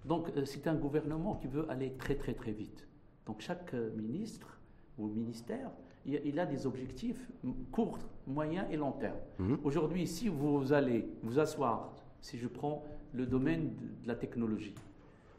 [0.06, 2.88] donc, euh, c'est un gouvernement qui veut aller très, très, très vite.
[3.26, 4.62] Donc, chaque euh, ministre
[5.00, 5.72] ou ministère
[6.06, 7.32] il a des objectifs
[7.72, 9.18] courts, moyens et long terme.
[9.40, 9.58] Mhm.
[9.64, 14.76] Aujourd'hui, si vous allez vous asseoir, si je prends le domaine de, la technologie,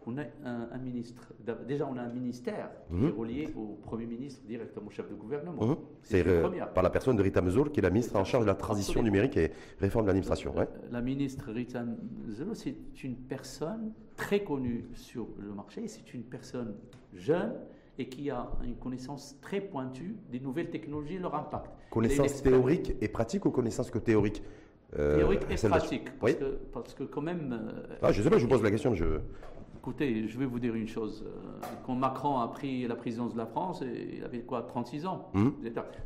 [0.06, 1.32] on a un, ministre,
[1.66, 3.08] déjà on a un ministère qui mhm.
[3.08, 5.66] est relié au Premier ministre, directement au chef de gouvernement.
[5.66, 5.76] Mhm.
[6.02, 6.24] C'est
[6.74, 9.02] par la personne de Rita Mezoul, qui est la ministre en charge de la transition
[9.02, 10.54] numérique et réforme de l'administration.
[10.92, 11.84] La ministre Rita
[12.24, 16.76] Mezoul, c'est une personne très connue sur le marché, c'est une personne
[17.12, 17.54] jeune,
[17.98, 21.70] et qui a une connaissance très pointue des nouvelles technologies et leur impact.
[21.90, 24.42] Connaissance théorique et pratique ou connaissance que théorique
[24.98, 26.04] euh, Théorique et pratique.
[26.20, 26.38] Parce, oui.
[26.38, 27.52] que, parce, que, quand même.
[27.52, 28.94] Euh, ah, je ne sais pas, je vous pose la question.
[28.94, 29.04] Je...
[29.86, 31.24] Écoutez, je vais vous dire une chose.
[31.24, 35.30] Euh, quand Macron a pris la présidence de la France, il avait quoi 36 ans.
[35.32, 35.54] Hum.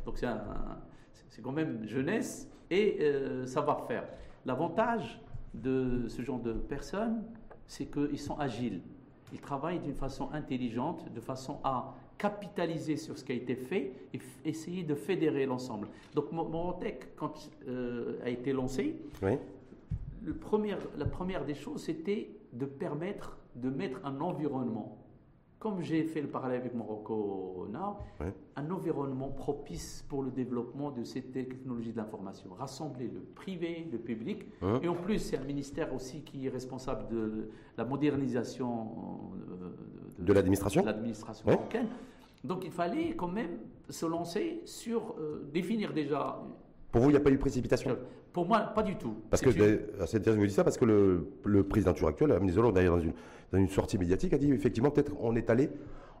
[0.05, 2.99] Donc c'est quand même jeunesse et
[3.47, 4.03] savoir-faire.
[4.45, 5.19] L'avantage
[5.55, 7.23] de ce genre de personnes,
[7.65, 8.81] c'est qu'ils sont agiles.
[9.33, 13.93] Ils travaillent d'une façon intelligente, de façon à capitaliser sur ce qui a été fait
[14.13, 15.87] et essayer de fédérer l'ensemble.
[16.13, 18.95] Donc Morotech, quand euh, a été lancé,
[20.21, 25.01] le premier, la première des choses, c'était de permettre de mettre un environnement
[25.61, 28.03] comme j'ai fait le parallèle avec Morocco Nord,
[28.55, 32.49] un environnement propice pour le développement de ces technologies de l'information.
[32.57, 34.43] Rassembler le privé, le public,
[34.81, 38.89] et en plus c'est un ministère aussi qui est responsable de la modernisation
[39.61, 39.75] euh,
[40.17, 40.83] de, l'administration?
[41.45, 41.89] marocaine.
[42.43, 46.41] Donc il fallait quand même se lancer sur euh, définir déjà
[46.91, 47.97] pour vous, il n'y a pas eu précipitation?
[48.33, 49.15] Pour moi, pas du tout.
[49.29, 53.13] Parce que, c'est vous ça parce que le, le président actuel, Amnesty d'ailleurs, dans une,
[53.51, 55.69] dans une sortie médiatique, a dit effectivement, peut-être on est allé,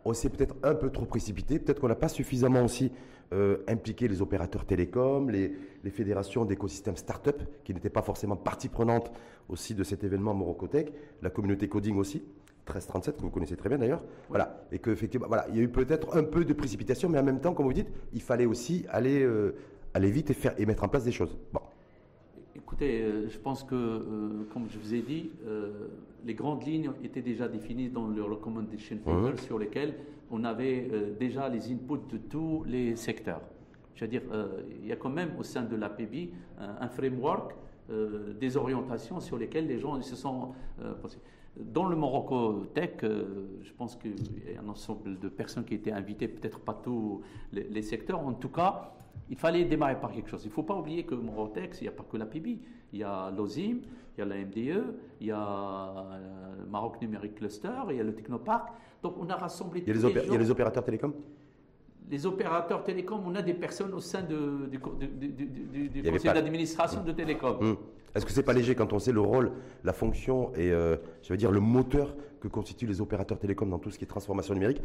[0.03, 2.91] on s'est peut-être un peu trop précipité, peut-être qu'on n'a pas suffisamment aussi
[3.33, 8.67] euh, impliqué les opérateurs télécoms, les, les fédérations d'écosystèmes start-up, qui n'étaient pas forcément partie
[8.67, 9.11] prenante
[9.47, 12.23] aussi de cet événement Morocotech, la communauté coding aussi.
[12.67, 14.03] 1337, que vous connaissez très bien d'ailleurs.
[14.29, 14.65] Voilà.
[14.71, 17.39] Et qu'effectivement, voilà, il y a eu peut-être un peu de précipitation, mais en même
[17.39, 19.55] temps, comme vous dites, il fallait aussi aller euh,
[19.93, 21.37] aller vite et, faire, et mettre en place des choses.
[21.53, 21.60] Bon.
[22.81, 25.87] Écoutez, euh, je pense que, euh, comme je vous ai dit, euh,
[26.25, 29.93] les grandes lignes étaient déjà définies dans le recommendation paper sur lesquelles
[30.31, 30.89] on avait
[31.19, 33.41] déjà les inputs de tous les secteurs.
[33.93, 34.23] Je veux dire,
[34.81, 37.53] il y a quand même au sein de l'APB un, un framework
[38.39, 40.53] des orientations sur lesquelles les gens se sont
[41.59, 44.15] dans le Morocco Tech, je pense qu'il
[44.51, 48.25] y a un ensemble de personnes qui étaient invitées, peut-être pas tous les, les, secteurs.
[48.25, 48.93] En tout cas,
[49.29, 50.43] il fallait démarrer par quelque chose.
[50.43, 52.59] Il ne faut pas oublier que Morotex, il n'y a pas que la PIB.
[52.91, 53.79] Il y a l'OSIM,
[54.17, 56.05] il y a la MDE, il y a
[56.59, 58.69] le Maroc Numérique Cluster, il y a le Technopark.
[59.01, 61.13] Donc on a rassemblé il y a les, il y a les opérateurs télécoms?
[62.09, 67.57] Les opérateurs télécoms, on a des personnes au sein de, du, conseil d'administration de télécom.
[67.61, 67.77] Hum.
[68.13, 69.53] Est-ce que c'est pas léger quand on sait le rôle,
[69.85, 73.79] la fonction et, euh, je veux dire, le moteur que constituent les opérateurs télécoms dans
[73.79, 74.81] tout ce qui est transformation numérique,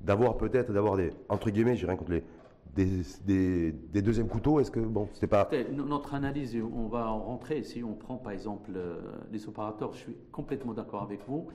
[0.00, 2.24] d'avoir peut-être, d'avoir des, entre guillemets, je rien contre les,
[2.74, 7.62] des, deuxièmes couteaux Est-ce que bon, c'est pas notre analyse On va en rentrer.
[7.62, 11.48] Si on prend par exemple euh, les opérateurs, je suis complètement d'accord avec vous.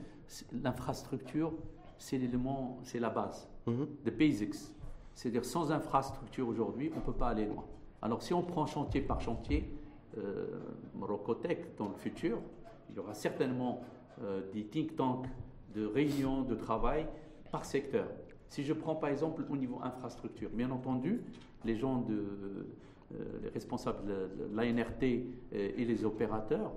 [0.52, 1.52] L'infrastructure,
[1.98, 3.84] c'est l'élément, c'est la base, mm
[4.18, 4.54] basics.
[5.14, 7.64] C'est-à-dire sans infrastructure aujourd'hui, on ne peut pas aller loin.
[8.02, 9.72] Alors si on prend chantier par chantier,
[10.18, 10.46] euh,
[10.94, 12.38] Morocotech dans le futur,
[12.90, 13.82] il y aura certainement
[14.22, 15.26] euh, des think tanks
[15.74, 17.06] de réunions de travail
[17.50, 18.06] par secteur.
[18.48, 21.20] Si je prends par exemple au niveau infrastructure, bien entendu,
[21.64, 22.24] les gens de,
[23.14, 26.72] euh, les responsables de l'ANRT et les opérateurs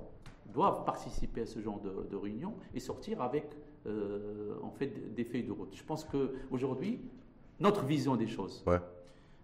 [0.53, 3.45] doivent participer à ce genre de, de réunion et sortir avec
[3.87, 5.73] euh, en fait des feuilles de route.
[5.73, 6.99] Je pense qu'aujourd'hui,
[7.59, 8.63] notre vision des choses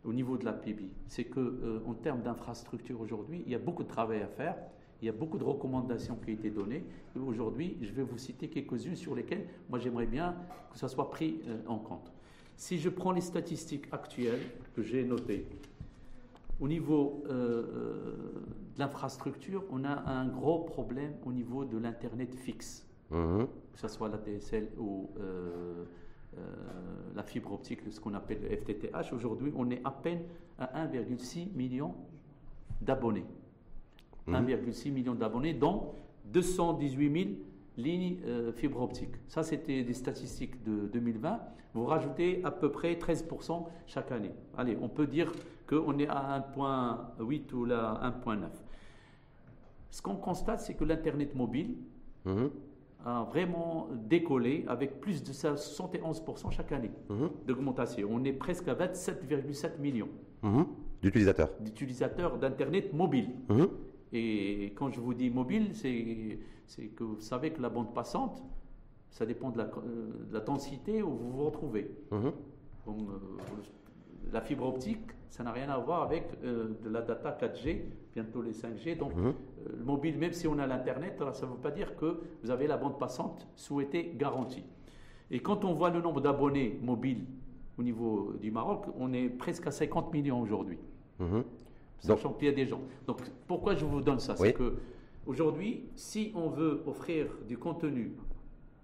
[0.03, 3.59] au niveau de la PIB, c'est qu'en euh, en termes d'infrastructure aujourd'hui, il y a
[3.59, 4.55] beaucoup de travail à faire.
[5.01, 6.83] Il y a beaucoup de recommandations qui ont été données.
[7.15, 10.35] Et aujourd'hui, je vais vous citer quelques-unes sur lesquelles moi j'aimerais bien
[10.71, 12.14] que ça soit pris en compte.
[12.57, 14.41] Si je prends les statistiques actuelles
[14.75, 15.45] que j'ai notées,
[16.59, 18.15] au niveau euh, euh,
[18.75, 23.47] de l'infrastructure, on a un gros problème au niveau de l'Internet fixe, mhm.
[23.73, 25.83] que ce soit la DSL ou euh,
[27.15, 29.13] la fibre optique, ce qu'on appelle le FTTH.
[29.13, 30.21] Aujourd'hui, on est à peine
[30.57, 31.93] à 1,6 million
[32.81, 33.25] d'abonnés.
[34.27, 35.93] 1,6 million d'abonnés, dont
[36.25, 37.35] 218 000
[37.77, 39.11] lignes euh, fibre optique.
[39.27, 41.39] Ça, c'était des statistiques de 2020.
[41.73, 44.31] Vous rajoutez à peu près 13% chaque année.
[44.57, 45.31] Allez, on peut dire
[45.67, 48.47] qu'on est à 1.8 ou là 1.9.
[49.91, 51.75] Ce qu'on constate, c'est que l'Internet mobile
[52.25, 52.49] Mhm.
[53.05, 57.29] a vraiment décollé avec plus de 71% chaque année Mhm.
[57.45, 58.07] d'augmentation.
[58.11, 60.09] On est presque à 27,7 millions
[60.43, 60.65] Mhm.
[61.01, 61.49] D'utilisateurs.
[61.59, 63.29] d'utilisateurs d'Internet mobile.
[64.13, 68.43] Et quand je vous dis mobile, c'est c'est que vous savez que la bande passante,
[69.09, 71.89] ça dépend de la, euh, de la densité où vous vous retrouvez.
[72.11, 72.31] Mhm.
[72.85, 77.31] Donc, euh, la fibre optique, ça n'a rien à voir avec euh, de la data
[77.31, 78.95] 4G, bientôt les 5G.
[78.95, 79.25] Donc, Mhm.
[79.27, 79.31] euh,
[79.77, 82.67] le mobile, même si on a l'Internet, ça ne veut pas dire que vous avez
[82.67, 84.63] la bande passante souhaitée garantie.
[85.31, 87.25] Et quand on voit le nombre d'abonnés mobiles
[87.77, 90.77] au niveau du Maroc, on est presque à 50 millions aujourd'hui.
[91.19, 91.43] Mhm.
[91.99, 92.81] Sachant qu'il y a des gens.
[93.07, 94.33] Donc, pourquoi je vous donne ça?
[94.39, 94.47] Oui.
[94.47, 94.75] C'est que
[95.25, 98.13] aujourd'hui, si on veut offrir du contenu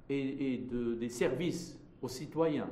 [0.10, 2.70] et, et de- des services aux citoyens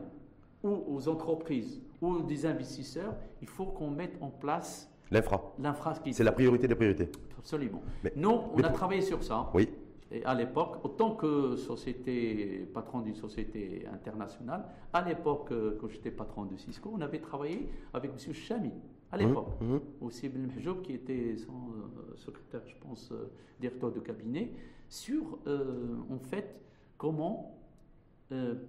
[0.63, 5.53] ou aux entreprises ou des investisseurs, il faut qu'on mette en place L'infra.
[5.60, 6.15] l'infrastructure.
[6.15, 7.10] C'est la priorité des priorités.
[7.38, 7.82] Absolument.
[8.03, 9.49] Mais- Nous, on mais a travaillé sur ça.
[9.53, 9.69] Oui.
[10.12, 16.10] Et à l'époque, autant que société, patron d'une société internationale, à l'époque, euh, quand j'étais
[16.12, 18.34] patron de Cisco, on avait travaillé avec M.
[18.34, 18.72] Chami,
[19.12, 19.50] à l'époque.
[19.62, 19.74] Mhm.
[19.74, 19.82] Mhm.
[20.02, 24.52] Aussi Ibn Mahjoub, qui était son euh, secrétaire, je pense, euh, directeur de cabinet,
[24.88, 26.60] sur, euh, en fait,
[26.98, 27.56] comment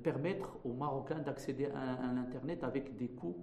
[0.02, 3.36] permettre aux Marocains d'accéder à, à l'Internet avec des coûts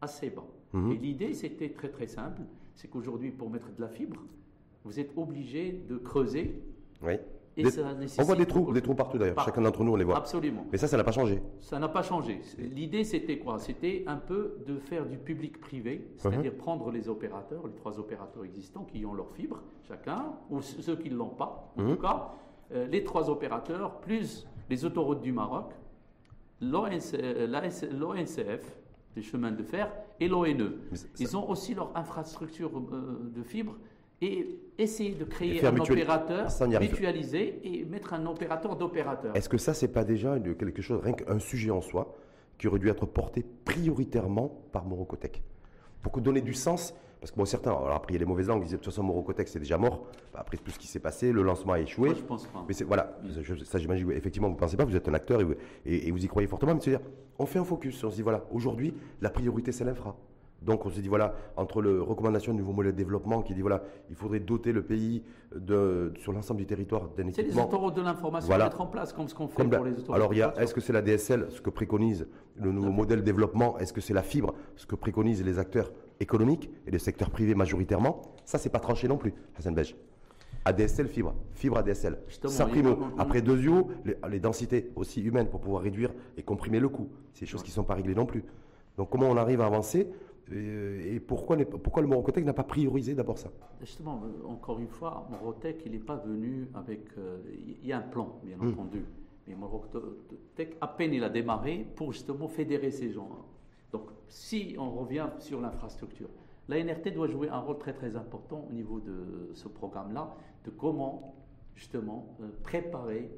[0.00, 0.46] assez bas.
[0.72, 0.92] Mhm.
[0.92, 2.42] Et l'idée, c'était très très simple,
[2.76, 4.22] c'est qu'aujourd'hui, pour mettre de la fibre,
[4.84, 6.62] vous êtes obligé de creuser
[7.02, 7.14] Oui.
[7.58, 7.82] Et Des- ça
[8.18, 9.40] On voit des trous, beaucoup- des trous partout d'ailleurs.
[9.42, 10.16] Chacun d'entre nous, on les voit.
[10.18, 10.66] Absolument.
[10.70, 11.40] Mais ça, ça n'a pas changé.
[11.60, 12.40] Ça n'a pas changé.
[12.58, 13.58] L'idée, c'était quoi?
[13.58, 18.84] C'était un peu de faire du public-privé, c'est-à-dire prendre les opérateurs, les trois opérateurs existants
[18.84, 21.96] qui ont leur fibre, chacun, ou ce- ceux qui ne l'ont pas, en Mhm.
[21.96, 22.28] tout cas,
[22.72, 25.72] euh, les trois opérateurs, plus les autoroutes du Maroc,
[26.60, 27.46] l'ONC euh,
[27.92, 28.76] l'ONCF,
[29.14, 29.90] les chemins de fer,
[30.20, 30.74] et l'ONE.
[31.18, 33.76] Ils ont aussi leur infrastructure euh, de fibre
[34.22, 39.36] et essayer de créer un mutuali- opérateur Ça, mutualisé et mettre un opérateur d'opérateur.
[39.36, 42.14] Est-ce que ça, c'est pas déjà une- quelque chose, rien qu'un sujet en soi,
[42.58, 45.42] qui aurait dû être porté prioritairement par Morocotech
[46.02, 48.24] Pour que donner du sens, parce que bon, certains, alors après, il y a les
[48.24, 50.06] mauvaises langues, ils disaient de toute façon, Morocotech, c'est déjà mort.
[50.32, 52.08] Bah, Après tout ce qui s'est passé, le lancement a échoué.
[52.10, 52.64] Moi, je pense pas.
[52.68, 55.44] Mais voilà, je- ça j'imagine, effectivement, vous ne pensez pas, vous êtes un acteur et,
[55.44, 57.06] vous- et- et vous y croyez fortement, mais c'est-à-dire,
[57.38, 60.16] on fait un focus, on se dit, voilà, aujourd'hui, la priorité, c'est l'infra.
[60.62, 63.60] Donc on se dit, voilà, entre le recommandation du nouveau modèle de développement qui dit,
[63.60, 65.22] voilà, il faudrait doter le pays
[65.54, 67.66] de, sur l'ensemble du territoire d'un C'est les équipement.
[67.66, 68.64] autoroutes de l'information Voilà.
[68.64, 70.14] à mettre en place, comme ce qu'on fait la- pour les autoroutes.
[70.16, 72.90] alors, il y a, de est-ce que c'est la DSL, ce que préconise le nouveau
[72.90, 73.78] modèle de développement?
[73.78, 77.54] Est-ce que c'est la fibre, ce que préconisent les acteurs économiques et le secteur privé
[77.54, 78.22] majoritairement?
[78.44, 79.94] Ça, c'est pas tranché non plus, Hassan Bej.
[80.64, 81.34] ADSL, fibre.
[81.52, 82.18] Fibre ADSL.
[82.46, 82.96] Ça, primo.
[83.18, 87.08] Après, deux yeux, les, les densités aussi humaines pour pouvoir réduire et comprimer le coût.
[87.34, 88.42] C'est des choses qui ne sont pas réglées non plus.
[88.96, 90.08] Donc, comment on arrive à avancer?
[90.52, 93.50] Et pourquoi, les- pourquoi le Morocotech n'a pas priorisé d'abord ça?
[93.80, 97.00] Justement, euh, encore une fois, Morotech, il n'est pas venu avec.
[97.18, 97.38] euh,
[97.80, 98.68] Il y a un plan, bien Hmm.
[98.72, 99.04] entendu.
[99.48, 103.28] Mais Morotech, à peine il a démarré pour justement fédérer ces gens.
[103.92, 106.28] Donc, si on revient sur l'infrastructure,
[106.68, 110.70] la NRT doit jouer un rôle très très important au niveau de ce programme-là, de
[110.70, 111.34] comment
[111.76, 113.30] justement euh, préparer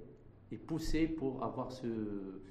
[0.51, 2.43] et pousser pour avoir ce euh,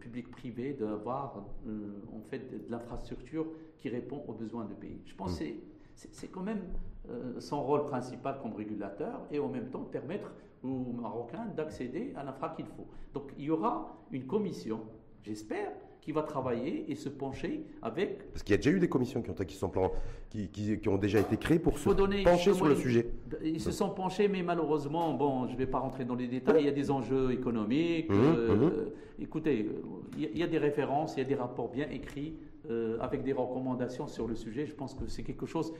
[0.00, 3.46] public-privé, d'avoir euh, en fait de, l'infrastructure
[3.78, 5.00] qui répond aux besoins du pays.
[5.06, 5.56] Je pense que c'est-
[5.94, 6.62] c'est c'est quand même
[7.10, 10.32] euh, son rôle principal comme régulateur et en même temps permettre
[10.62, 12.86] aux Marocains d'accéder à l'infra qu'il faut.
[13.12, 14.80] Donc il y aura une commission,
[15.22, 15.70] j'espère,
[16.04, 19.22] qui va travailler et se pencher avec Parce qu'il y a déjà eu des commissions
[19.22, 19.90] qui ont, qui sont plan-
[20.28, 21.88] qui, qui- qui ont déjà été créées pour se
[22.24, 23.10] pencher sur le sujet.
[23.42, 26.60] Ils se sont penchés, mais malheureusement, bon, je ne vais pas rentrer dans les détails,
[26.60, 28.10] il y a des enjeux économiques.
[28.10, 29.80] Euh, Écoutez, euh,
[30.16, 32.34] il y a- il y, a des références, il y a des rapports bien écrits
[32.68, 34.66] euh, avec des recommandations sur le sujet.
[34.66, 35.72] Je pense que c'est quelque chose,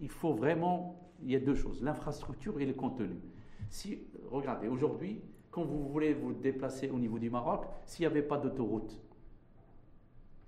[0.00, 3.08] il faut vraiment, il y a deux choses, l'infrastructure et le contenu.
[3.70, 8.22] Si, regardez, aujourd'hui, quand vous voulez vous déplacer au niveau du Maroc, s'il n'y avait
[8.22, 8.98] pas d'autoroute,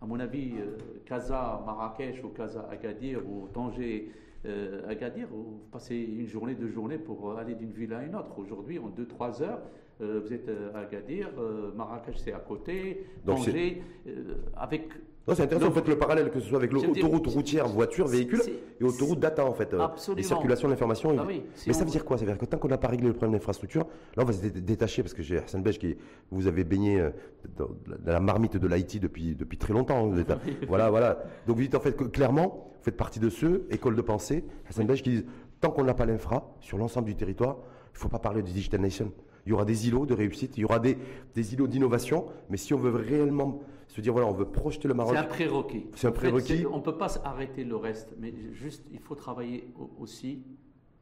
[0.03, 4.11] à mon avis, euh, Casa Marrakech ou Casa Agadir ou Tanger
[4.45, 8.37] euh, Agadir, vous passez une journée, deux journées pour aller d'une ville à une autre.
[8.37, 9.61] Aujourd'hui, en deux, trois heures,
[10.01, 14.89] euh, vous êtes euh, à Agadir, euh, Marrakech c'est à côté, Donc Tanger, euh, avec
[15.29, 18.43] Non, c'est intéressant, faites le parallèle, que ce soit avec l'autoroute routière, voiture, véhicule,
[18.81, 19.73] et autoroute data, en fait.
[19.73, 20.17] euh, Absolument.
[20.17, 21.15] Les circulations de l'information.
[21.19, 22.19] Ah oui, si Mais ça veut dire quoi?
[22.19, 23.83] Ça veut dire que tant qu'on n'a pas réglé le problème d'infrastructure,
[24.17, 25.97] là, on va se dé- détacher, parce que j'ai Hassan Bej qui
[26.33, 27.11] vous avez baigné euh,
[27.57, 27.69] dans
[28.05, 30.09] la marmite de l'IT depuis, depuis très longtemps.
[30.09, 31.23] vous êtes un- voilà, voilà.
[31.47, 34.45] Donc vous dites en fait que clairement, vous faites partie de ceux, école de pensée,
[34.69, 35.25] Hassan Bej, qui disent
[35.61, 37.59] tant qu'on n'a pas l'infra sur l'ensemble du territoire,
[37.93, 39.13] il ne faut pas parler de Digital Nation.
[39.47, 40.97] Il y aura des îlots de réussite, il y aura des,
[41.35, 43.61] des îlots d'innovation, mais si on veut réellement
[43.93, 45.13] se dire, voilà, on veut projeter le Maroc.
[45.15, 45.87] C'est un prérequis.
[45.95, 46.65] C'est un prérequis.
[46.67, 50.43] on ne peut pas arrêter le reste, mais juste, il faut travailler au- aussi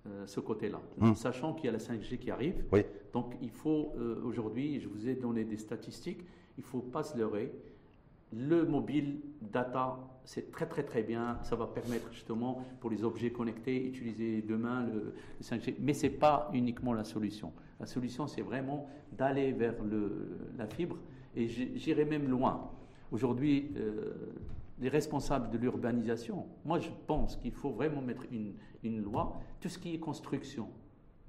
[0.07, 1.15] euh, ce côté-là, Hmm.
[1.15, 2.65] sachant qu'il y a la 5G qui arrive.
[2.73, 2.81] Oui.
[3.13, 6.21] Donc il faut euh, aujourd'hui, je vous ai donné des statistiques,
[6.59, 7.53] il ne faut pas se leurrer.
[8.33, 11.39] Le mobile data, c'est très très très bien.
[11.43, 14.93] Ça va permettre justement pour les objets connectés, utiliser demain le,
[15.39, 15.75] le 5G.
[15.81, 17.53] Mais ce n'est pas uniquement la solution.
[17.79, 20.97] La solution, c'est vraiment d'aller vers le, la fibre.
[21.37, 22.71] Et j'irai même loin.
[23.13, 24.13] Aujourd'hui, euh,
[24.81, 29.41] les responsables de l'urbanisation, moi je pense qu'il faut vraiment mettre une, une loi.
[29.61, 30.69] Tout ce qui est construction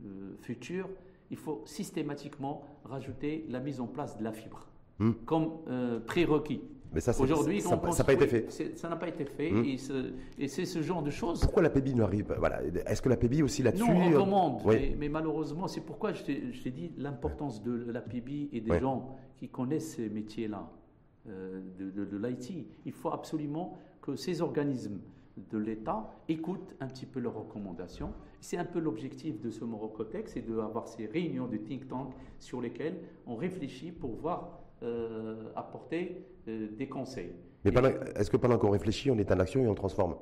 [0.06, 0.88] euh, future,
[1.30, 4.68] il faut systématiquement rajouter la mise en place de la fibre
[5.00, 5.14] Hmm.
[5.26, 6.62] comme euh, prérequis.
[6.94, 8.78] Mais ça, Aujourd'hui, ça n'a pas été fait.
[8.78, 11.40] Ça n'a pas été fait et, ce- et c'est ce genre de choses.
[11.42, 12.36] Pourquoi la PBI n'arrive pas?
[12.38, 12.62] Voilà.
[12.86, 14.76] Est-ce que la PBI aussi là-dessus Non, on euh, commande, oui.
[14.76, 19.16] mais, mais malheureusement, c'est pourquoi je t'ai dit l'importance de la PIB et des gens
[19.38, 20.81] qui connaissent ces métiers-là, euh,
[21.26, 22.68] de, de- de l'IT.
[22.86, 25.00] Il faut absolument que ces organismes
[25.38, 28.12] de l'État écoutent un petit peu leurs recommandations.
[28.42, 32.60] C'est un peu l'objectif de ce Morocotex, c'est d'avoir ces réunions de think tank sur
[32.62, 37.34] lesquelles on réfléchit pour voir euh, apporter euh, des conseils.
[37.64, 37.72] Mais
[38.16, 40.16] est-ce que pendant qu'on réfléchit, on est en action et on transforme?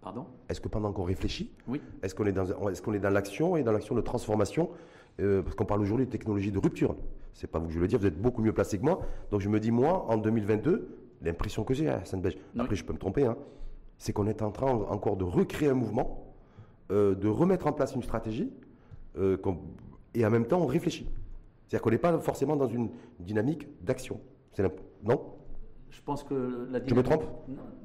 [0.00, 0.26] Pardon?
[0.48, 1.80] Est-ce que pendant qu'on réfléchit, Oui.
[2.02, 4.70] est-ce qu'on est dans, est-ce qu'on est dans l'action et dans l'action de transformation
[5.20, 6.96] Euh, Parce qu'on parle aujourd'hui de technologie de rupture.
[7.34, 9.00] C'est pas vous que je veux le dire, vous êtes beaucoup mieux placé que moi.
[9.30, 10.88] Donc je me dis, moi, en 2022,
[11.22, 12.60] l'impression que j'ai à Sainte-Beige, Oui.
[12.60, 13.36] après je peux me tromper, hein,
[13.98, 16.34] c'est qu'on est en train encore de recréer un mouvement,
[16.90, 18.50] euh, de remettre en place une stratégie,
[19.16, 19.36] euh,
[20.14, 21.08] et en même temps on réfléchit.
[21.66, 24.20] C'est-à-dire qu'on n'est pas forcément dans une dynamique d'action.
[25.02, 25.20] Non?
[25.90, 27.24] Je pense que la Je me trompe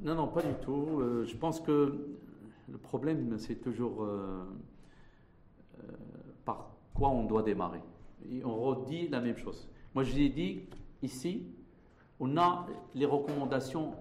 [0.04, 1.00] Non, non, pas du tout.
[1.00, 1.98] Euh, je pense que
[2.70, 4.44] le problème, c'est toujours euh,
[5.80, 5.88] euh,
[6.44, 7.82] par quoi on doit démarrer.
[8.32, 9.68] Et on redit la même chose.
[9.94, 10.62] Moi, je l'ai dit
[11.02, 11.44] ici,
[12.20, 13.94] on a les recommandations,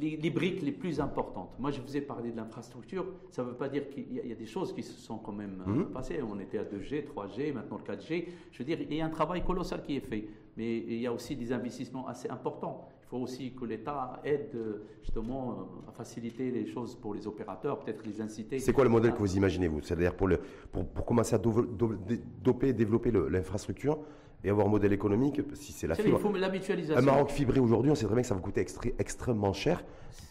[0.00, 1.50] les, les briques les plus importantes.
[1.58, 3.04] Moi, je vous ai parlé de l'infrastructure.
[3.30, 4.98] Ça ne veut pas dire qu'il y, a- il y a des choses qui se
[4.98, 5.84] sont quand même euh, Mhm.
[5.92, 6.20] passées.
[6.22, 8.28] On était à 2G, 3G, maintenant le 4G.
[8.52, 10.26] Je veux dire, il y a un travail colossal qui est fait.
[10.56, 12.88] Mais il y a aussi des investissements assez importants.
[13.12, 17.26] Il faut aussi que l'État aide euh, justement euh, à faciliter les choses pour les
[17.26, 18.60] opérateurs, peut-être les inciter.
[18.60, 19.80] C'est quoi le modèle que vous imaginez, vous?
[19.82, 20.28] C'est-à-dire pour,
[20.70, 23.98] pour, pour commencer à doper, développer l'infrastructure
[24.44, 26.18] et avoir un modèle économique, si c'est la fibre.
[26.18, 27.04] Il faut la Un mutualisation.
[27.04, 29.82] Maroc fibré aujourd'hui, on sait très bien que ça va coûter extré- extrêmement cher.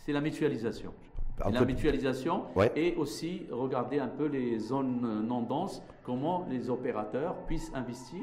[0.05, 0.93] C'est la mutualisation.
[1.47, 2.71] Et la mutualisation Ouais.
[2.77, 8.21] et aussi regarder un peu les zones euh, non denses, comment les opérateurs puissent investir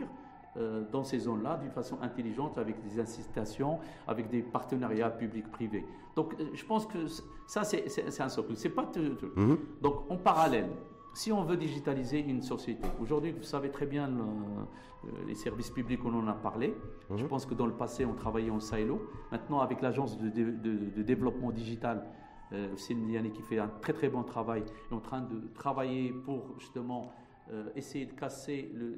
[0.57, 5.85] euh, dans ces zones-là d'une façon intelligente avec des incitations, avec des partenariats publics-privés.
[6.15, 7.07] Donc euh, je pense que
[7.47, 8.57] ça c'est un socle.
[8.57, 9.31] C'est pas tout- tout.
[9.37, 9.59] Mhm.
[9.83, 10.69] Donc en parallèle,
[11.15, 15.71] si on veut digitaliser une société, aujourd'hui vous savez très bien le- euh, les services
[15.71, 16.75] publics, on en a parlé.
[17.15, 17.29] Je Mhm.
[17.29, 19.01] pense que dans le passé on travaillait en silo.
[19.33, 22.07] Maintenant avec l'agence de, de- de- de développement digital,
[22.53, 26.55] euh, Diani qui fait un très très bon travail, est en train de travailler pour
[26.59, 27.11] justement
[27.53, 28.95] euh, essayer de casser le-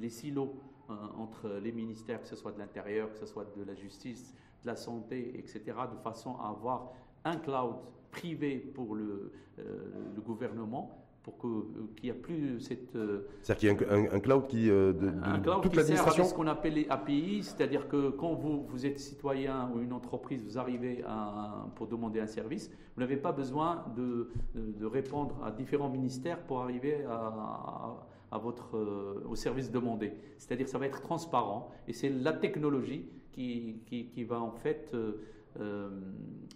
[0.00, 0.54] les, silos
[0.90, 4.34] euh, entre les ministères, que ce soit de l'intérieur, que ce soit de la justice,
[4.62, 5.60] de la santé, etc.,
[5.92, 6.92] de façon à avoir
[7.24, 7.76] un cloud
[8.10, 11.62] privé pour le, euh, le gouvernement, pour euh,
[11.96, 12.94] qu'il n'y ait plus cette...
[12.96, 15.62] euh, C'est-à-dire qu'il y a un, un- un cloud qui, euh, de, de- un cloud
[15.62, 18.98] toute qui sert avec ce qu'on appelle les API, c'est-à-dire que quand vous, vous êtes
[18.98, 23.84] citoyen ou une entreprise, vous arrivez à- pour demander un service, vous n'avez pas besoin
[23.96, 29.34] de, de- de répondre à différents ministères pour arriver à, à- à votre, euh, au
[29.34, 30.12] service demandé.
[30.36, 34.50] C'est-à-dire que ça va être transparent et c'est la technologie qui, qui, qui va en
[34.52, 35.12] fait euh,
[35.60, 35.88] euh,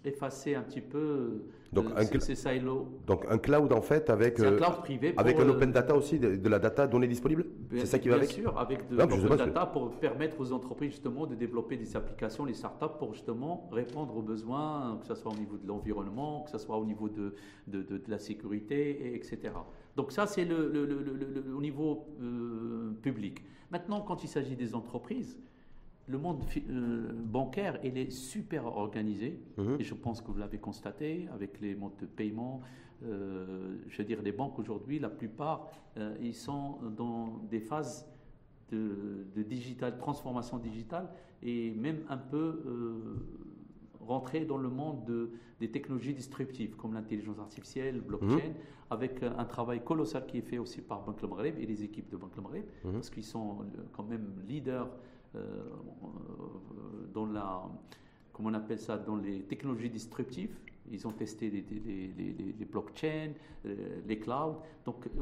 [0.05, 2.87] effacer un petit peu Donc, euh, un ces, silos.
[3.07, 5.13] Donc un cloud en fait avec, un euh, cloud privé.
[5.17, 7.45] avec un euh, open data aussi, de, de la data donnée disponible?
[7.69, 8.35] Bien- C'est ça qui va bien avec?
[8.35, 12.53] sûr, avec de l'open data pour permettre aux entreprises justement de développer des applications, les
[12.53, 16.57] startups, pour justement répondre aux besoins, que ce soit au niveau de l'environnement, que ce
[16.57, 17.33] soit au niveau de,
[17.67, 19.53] de, de- la sécurité, et etc.
[19.95, 23.43] Donc ça, c'est le, le- le- le- le- au niveau euh, public.
[23.71, 25.39] Maintenant, quand il s'agit des entreprises,
[26.07, 29.39] le monde euh, bancaire, il est super organisé.
[29.57, 29.77] Mhm.
[29.79, 32.61] Et je pense que vous l'avez constaté avec les modes de paiement.
[33.05, 38.07] euh, je veux dire, les banques aujourd'hui, la plupart, euh, ils sont dans des phases
[38.69, 41.09] de, de digital, transformation digitale
[41.41, 42.61] et même un peu
[43.99, 48.53] rentrer dans le monde de, des technologies disruptives comme l'intelligence artificielle, blockchain, Mhm.
[48.89, 52.09] avec un travail colossal qui est fait aussi par Banque Le Maghreb et les équipes
[52.09, 52.93] de Banque Le Maghreb, Mhm.
[52.93, 53.57] parce qu'ils sont
[53.91, 54.89] quand même leaders
[57.13, 57.63] dans la,
[58.31, 60.55] comment on appelle ça, dans les technologies disruptives.
[60.91, 61.79] Ils ont testé les, les,
[62.17, 63.31] les, les- les blockchains,
[63.65, 63.75] euh,
[64.05, 64.57] les clouds.
[64.85, 65.21] Donc, euh,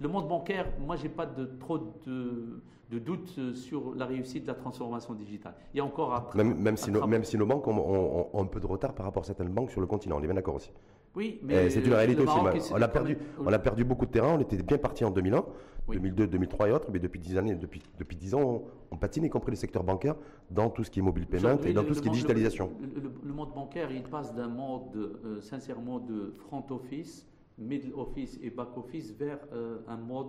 [0.00, 2.60] le monde bancaire, moi, j'ai pas de, trop de,
[2.90, 5.54] de doutes euh, sur la réussite de la transformation digitale.
[5.72, 8.26] Il y a encore à Même, même, si nos, même si nos banques ont, ont-
[8.32, 10.26] ont un peu de retard par rapport à certaines banques sur le continent, on est
[10.26, 10.72] bien d'accord aussi.
[11.14, 12.36] Oui, mais c'est une réalité aussi.
[12.72, 14.34] On a, perdu, on a perdu beaucoup de terrain.
[14.36, 15.44] On était bien parti en 2001,
[15.88, 15.96] Oui.
[15.96, 16.88] 2002, 2003 et autres.
[16.92, 18.62] Mais depuis 10 années, depuis, depuis 10 ans, on,
[18.92, 20.14] on patine, y compris le secteur bancaire,
[20.50, 22.70] dans tout ce qui est mobile payment et dans tout ce qui est digitalisation.
[22.80, 27.26] Le, le- le monde bancaire, il passe d'un mode, euh, sincèrement, de front office,
[27.58, 30.28] middle office et back office vers euh, un mode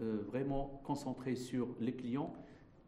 [0.00, 2.32] euh, vraiment concentré sur les clients.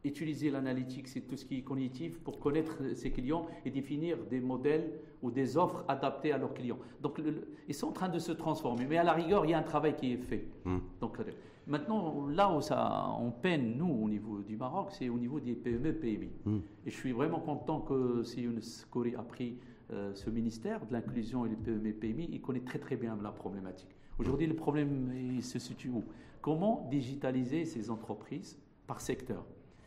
[0.04, 4.38] Utiliser l'analytique, c'est tout ce qui est cognitif pour connaître ses clients et définir des
[4.40, 4.90] modèles
[5.22, 6.78] ou des offres adaptées à leurs clients.
[7.00, 8.86] Donc, le- le- ils sont en train de se transformer.
[8.86, 10.46] Mais à la rigueur, il y a un travail qui est fait.
[10.66, 10.78] Hmm.
[11.00, 11.24] Donc, euh,
[11.66, 15.54] maintenant, là où ça, on peine, nous, au niveau du Maroc, c'est au niveau des
[15.54, 16.28] PME, PMI.
[16.44, 16.58] Hmm.
[16.84, 19.56] Et je suis vraiment content que Sioun Skouri a pris
[19.90, 22.28] euh, ce ministère de l'inclusion et les PME, PMI.
[22.30, 23.88] Il connaît très, très bien la problématique.
[24.18, 26.04] Aujourd'hui, le problème il se situe où?
[26.42, 29.44] Comment digitaliser ces entreprises par secteur?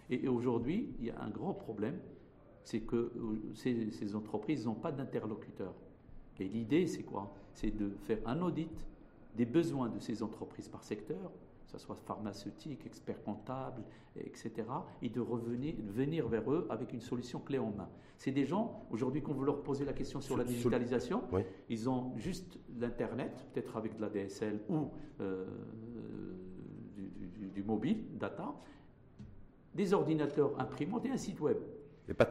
[0.09, 1.99] Et, aujourd'hui, il y a un grand problème,
[2.63, 3.11] c'est que euh,
[3.53, 5.73] ces, ces entreprises n'ont pas d'interlocuteur.
[6.39, 7.33] Et l'idée, c'est quoi?
[7.53, 8.85] C'est de faire un audit
[9.35, 11.31] des besoins de ces entreprises par secteur,
[11.65, 13.83] que ce soit pharmaceutique, expert comptable,
[14.15, 14.51] etc.,
[15.01, 17.89] et de revenir venir vers eux avec une solution clé en main.
[18.17, 21.41] C'est des gens, aujourd'hui, quand vous leur posez la question sur la digitalisation, Oui.
[21.69, 24.87] ils ont juste l'Internet, peut-être avec de la DSL ou
[25.21, 25.45] euh,
[26.95, 28.55] du, du- du mobile, data,
[29.75, 31.57] des ordinateurs imprimantes et un site web.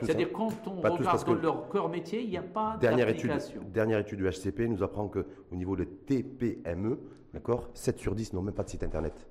[0.00, 3.28] C'est-à-dire quand on Pas regarde que- leur cœur métier, il n'y a pas Dernière étude,
[3.28, 3.62] d'application.
[3.72, 5.22] dernière étude du HCP nous apprend qu'au
[5.52, 6.98] niveau de TPME,
[7.34, 9.26] d'accord, 7 sur 10 n'ont même pas de site internet.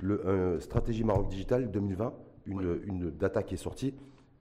[0.00, 2.14] Le euh, Stratégie Maroc Digital 2020,
[2.46, 3.94] une, une data qui est sortie,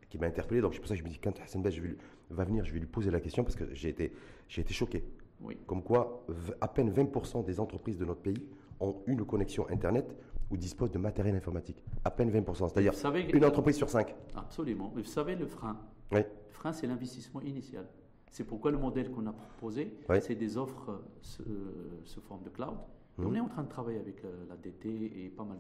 [0.09, 0.61] qui m'a interpellé.
[0.61, 1.97] Donc c'est pour ça que je me dis, quand Hassan lui-
[2.29, 4.13] va venir, je vais lui poser la question parce que j'ai été,
[4.47, 5.03] j'ai été choqué.
[5.41, 5.57] Oui.
[5.65, 6.23] Comme quoi,
[6.61, 8.45] à peine 20% des entreprises de notre pays
[8.79, 10.15] ont une connexion internet
[10.51, 11.83] ou disposent de matériel informatique.
[12.03, 12.69] À peine 20%.
[12.69, 12.93] C'est-à-dire
[13.33, 14.13] une entreprise sur 5.
[14.35, 14.91] Absolument.
[14.95, 15.79] Mais vous savez, le frein,
[16.11, 16.19] Oui.
[16.19, 17.85] le frein, c'est l'investissement initial.
[18.29, 22.43] C'est pourquoi le modèle qu'on a proposé, c'est des offres euh, sous, euh, sous forme
[22.43, 22.77] de cloud.
[23.17, 23.25] Mhm.
[23.27, 24.89] On est en train de travailler avec euh, la DT
[25.25, 25.57] et pas mal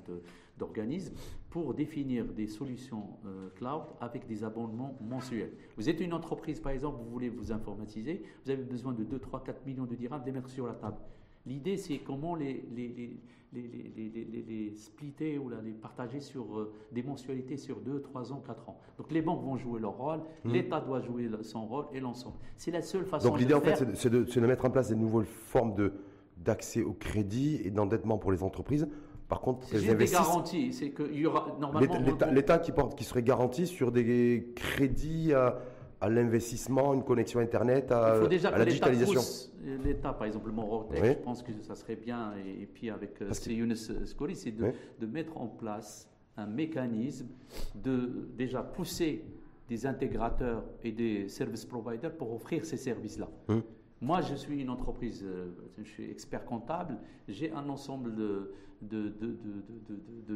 [0.57, 1.13] d'organismes
[1.49, 5.51] pour définir des solutions euh, cloud avec des abonnements mensuels.
[5.75, 9.19] Vous êtes une entreprise, par exemple, vous voulez vous informatiser, vous avez besoin de 2,
[9.19, 10.97] 3, 4 millions de dirhams, de les mettre sur la table.
[11.45, 13.19] L'idée, c'est comment les, les, les,
[13.53, 18.01] les, les, les- les- splitter ou là, les partager sur euh, des mensualités sur 2,
[18.01, 18.79] 3 ans, 4 ans.
[18.97, 22.37] Donc les banques vont jouer leur rôle, l'État doit jouer son rôle et l'ensemble.
[22.55, 24.95] C'est la seule façon Donc l'idée en fait c'est de, de- mettre en place des
[24.95, 25.93] nouvelles formes de
[26.37, 28.87] d'accès au crédit et d'endettement pour les entreprises.
[29.27, 30.19] Par contre, C'est elles juste des investissent.
[30.27, 30.73] garanties.
[30.73, 31.93] C'est qu'il y aura normalement.
[32.31, 35.59] L'État- qui porte, qui serait garanti sur des crédits à,
[36.01, 39.19] à l'investissement, une connexion internet, à, Il faut déjà à que la l'État digitalisation.
[39.21, 41.09] pousse l'État, par exemple, le Morotec, Oui.
[41.09, 44.63] je pense que ça serait bien, et, et puis avec euh, c'est Younes c'est de,
[44.63, 44.69] Oui.
[44.99, 47.27] de mettre en place un mécanisme
[47.75, 49.23] de déjà pousser
[49.69, 53.29] des intégrateurs et des service providers pour offrir ces services-là.
[53.49, 53.61] Hum.
[54.01, 56.97] Moi, je suis une entreprise, euh, je suis expert comptable,
[57.27, 58.51] j'ai un ensemble de,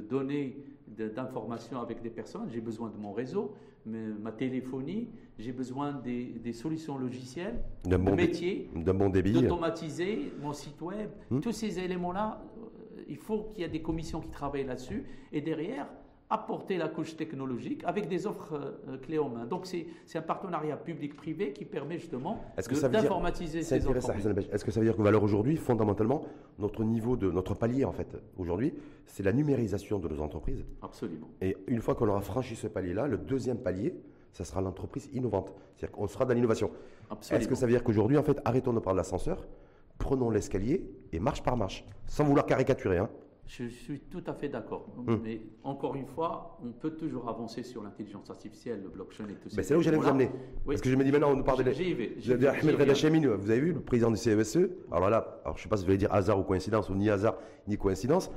[0.07, 0.57] données,
[0.87, 3.55] d'informations avec des personnes, j'ai besoin de mon réseau,
[3.85, 9.31] ma téléphonie, j'ai besoin des, des solutions logicielles, D'un de bon, métier, d'un bon débit.
[9.33, 11.09] d'automatiser mon site web.
[11.29, 11.39] Hmm.
[11.39, 15.03] Tous ces éléments-là, euh, il faut qu'il y ait des commissions qui travaillent là-dessus.
[15.31, 15.87] Et derrière,
[16.29, 19.45] apporter la couche technologique avec des offres euh, euh, clés en main.
[19.45, 22.43] Donc c'est un partenariat public-privé qui permet justement
[22.91, 24.49] d'informatiser ces Belge.
[24.51, 26.23] Est-ce que ça veut dire que aujourd'hui, fondamentalement,
[26.57, 28.73] notre niveau de notre palier en fait aujourd'hui,
[29.05, 30.65] c'est la numérisation de nos entreprises.
[30.81, 31.27] Absolument.
[31.41, 33.93] Et une fois qu'on aura franchi ce palier-là, le deuxième palier,
[34.31, 35.53] ça sera l'entreprise innovante.
[35.77, 36.71] C'est-à-dire qu'on sera dans l'innovation.
[37.09, 37.39] Absolument.
[37.39, 39.47] Est-ce que ça veut dire qu'aujourd'hui, en fait, arrêtons de prendre l'ascenseur,
[39.97, 42.97] prenons l'escalier et marche par marche, sans vouloir caricaturer.
[42.97, 43.09] Hein.
[43.47, 44.87] Je suis tout à fait d'accord.
[45.05, 45.17] Hmm.
[45.23, 49.49] Mais encore une fois, on peut toujours avancer sur l'intelligence artificielle, le blockchain et tout
[49.49, 49.57] ça.
[49.57, 50.29] Ben, c'est là où j'allais vous amener.
[50.65, 50.73] Oui.
[50.73, 51.69] Parce que je me dis maintenant, on nous parle de.
[51.69, 52.93] Vais, Ahmed j'y Reda viens.
[52.95, 54.67] Chemine, vous avez vu, le président du CESE.
[54.91, 56.95] Alors là, alors je ne sais pas si vous allez dire hasard ou coïncidence, ou
[56.95, 57.35] ni hasard
[57.67, 58.31] ni coïncidence.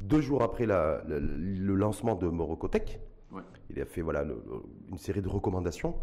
[0.00, 3.00] Deux jours après la- le, le lancement de Morocotech,
[3.32, 3.40] Ouais.
[3.70, 5.94] il a fait voilà, le- le- une série de recommandations.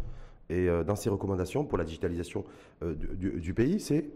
[0.50, 2.44] Et euh, dans ces recommandations pour la digitalisation
[2.82, 4.10] euh, du, du- du pays, c'est,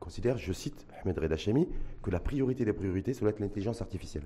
[0.00, 1.68] considère, je cite Ahmed Reda Chemi,
[2.02, 4.24] que la priorité des priorités, doit être l'intelligence artificielle.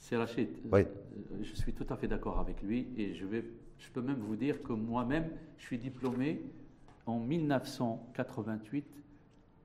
[0.00, 0.48] C'est Rachid.
[0.72, 0.80] Oui.
[0.80, 0.86] Euh,
[1.42, 3.44] Je suis tout à fait d'accord avec lui et je, vais,
[3.78, 6.40] je peux même vous dire que moi-même, je suis diplômé
[7.06, 8.86] en 1988,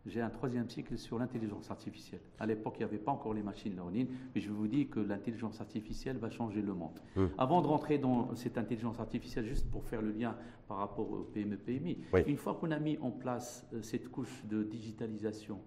[0.05, 2.19] j'ai un troisième cycle sur l'intelligence artificielle.
[2.39, 4.99] À l'époque, il n'y avait pas encore les machines learning, mais je vous dis que
[4.99, 6.99] l'intelligence artificielle va changer le monde.
[7.15, 7.29] Hum.
[7.37, 10.35] Avant de rentrer dans cette intelligence artificielle, juste pour faire le lien
[10.67, 12.21] par rapport au PME, PMI, Oui.
[12.27, 15.59] une fois qu'on a mis en place euh, cette couche de digitalisation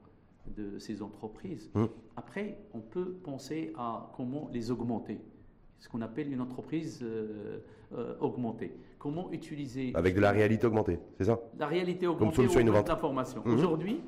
[0.54, 1.88] de ces entreprises, Hum.
[2.14, 5.18] après, on peut penser à comment les augmenter.
[5.78, 7.58] Ce qu'on appelle une entreprise euh,
[7.94, 8.74] euh, augmentée.
[8.98, 11.38] Comment utiliser Avec de la réalité augmentée, c'est ça?
[11.58, 12.88] La réalité augmentée solution ou innovante.
[12.88, 13.42] l'information.
[13.44, 13.54] Mhm.
[13.54, 14.00] Aujourd'hui,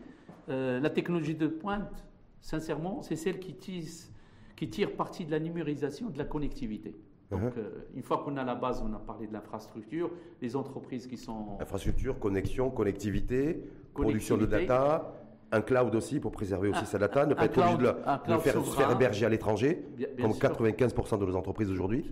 [0.48, 2.04] euh, la technologie de pointe,
[2.40, 4.10] sincèrement, c'est celle qui, tisse-
[4.56, 6.96] qui tire parti de la numérisation, de la connectivité.
[7.30, 7.52] Donc, Mhm.
[7.58, 11.18] euh, une fois qu'on a la base, on a parlé de l'infrastructure, les entreprises qui
[11.18, 15.12] sont Infrastructure, connexion, connectivité, production de data,
[15.50, 18.20] un cloud aussi pour préserver aussi Un- sa data, ne pas être obligé de, la-
[18.38, 18.76] faire, se souverain.
[18.76, 19.82] faire héberger à l'étranger,
[20.20, 22.04] comme sûr, 95% de nos entreprises aujourd'hui.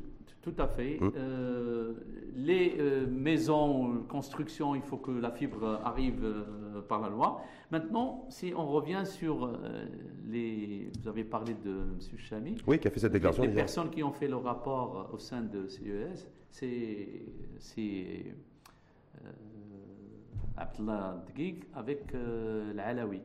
[0.42, 0.98] Tout à fait.
[1.00, 1.12] Mhm.
[1.16, 1.92] Euh,
[2.36, 7.40] les euh, maisons, construction, il faut que la fibre arrive euh, par la loi.
[7.72, 9.50] Maintenant, si on revient sur
[10.28, 10.88] les.
[11.02, 11.98] Vous avez parlé de M.
[12.16, 12.54] Chami.
[12.66, 13.42] Oui, qui a fait cette déclaration.
[13.42, 18.24] Les disant- personnes qui ont fait le rapport au sein de CES, c'est
[20.56, 23.20] Abdallah Dgig avec euh, l'Alawi,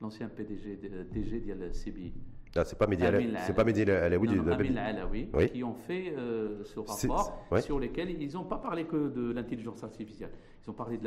[0.00, 2.12] l'ancien PDG de, DG de la CBI.
[2.54, 3.02] Ah, c'est pas Mehdi
[3.46, 4.52] c'est pas Mehdi Alaoui Non.
[4.52, 5.48] Amin Oui.
[5.50, 7.62] qui ont fait euh, ce rapport ouais.
[7.62, 10.32] sur lesquels ils n'ont pas parlé que de l'intelligence artificielle.
[10.62, 11.04] Ils ont parlé de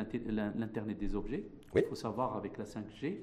[0.57, 1.43] l'Internet des objets.
[1.75, 1.81] Oui.
[1.85, 3.19] Il faut savoir, avec la 5G,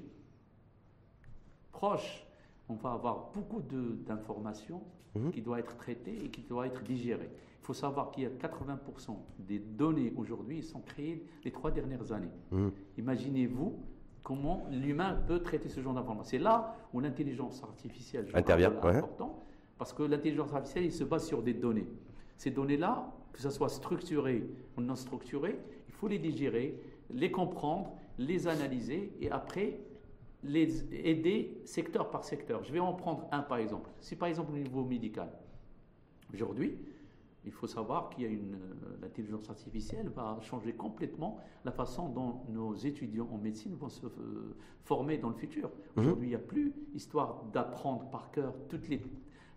[1.73, 2.25] proche,
[2.69, 4.81] on va avoir beaucoup d'informations
[5.15, 5.31] Mhm.
[5.31, 7.29] qui doivent être traitées et qui doivent être digérées.
[7.63, 12.11] Il faut savoir qu'il y a 80% des données aujourd'hui sont créées les trois dernières
[12.11, 12.27] années.
[12.51, 12.73] Mhm.
[12.97, 13.79] Imaginez-vous
[14.21, 16.29] comment l'humain peut traiter ce genre d'informations.
[16.29, 18.97] C'est là où l'intelligence artificielle Intervient, ouais.
[18.97, 19.45] important,
[19.77, 21.87] parce que l'intelligence artificielle, il se base sur des données.
[22.35, 24.43] Ces données-là, que ce soit structurées
[24.77, 25.57] ou non structurées,
[25.87, 26.77] il faut les digérer,
[27.11, 29.79] les comprendre, les analyser et après
[30.43, 32.61] les aider secteur par secteur.
[32.65, 33.89] Je vais en prendre un par exemple.
[34.01, 35.31] Si par exemple au niveau médical,
[36.33, 36.77] aujourd'hui,
[37.45, 42.09] il faut savoir qu'il y a une euh, l'intelligence artificielle va changer complètement la façon
[42.09, 45.69] dont nos étudiants en médecine vont se euh, former dans le futur.
[45.95, 46.03] Mhm.
[46.03, 49.01] Aujourd'hui, il n'y a plus histoire d'apprendre par cœur toutes les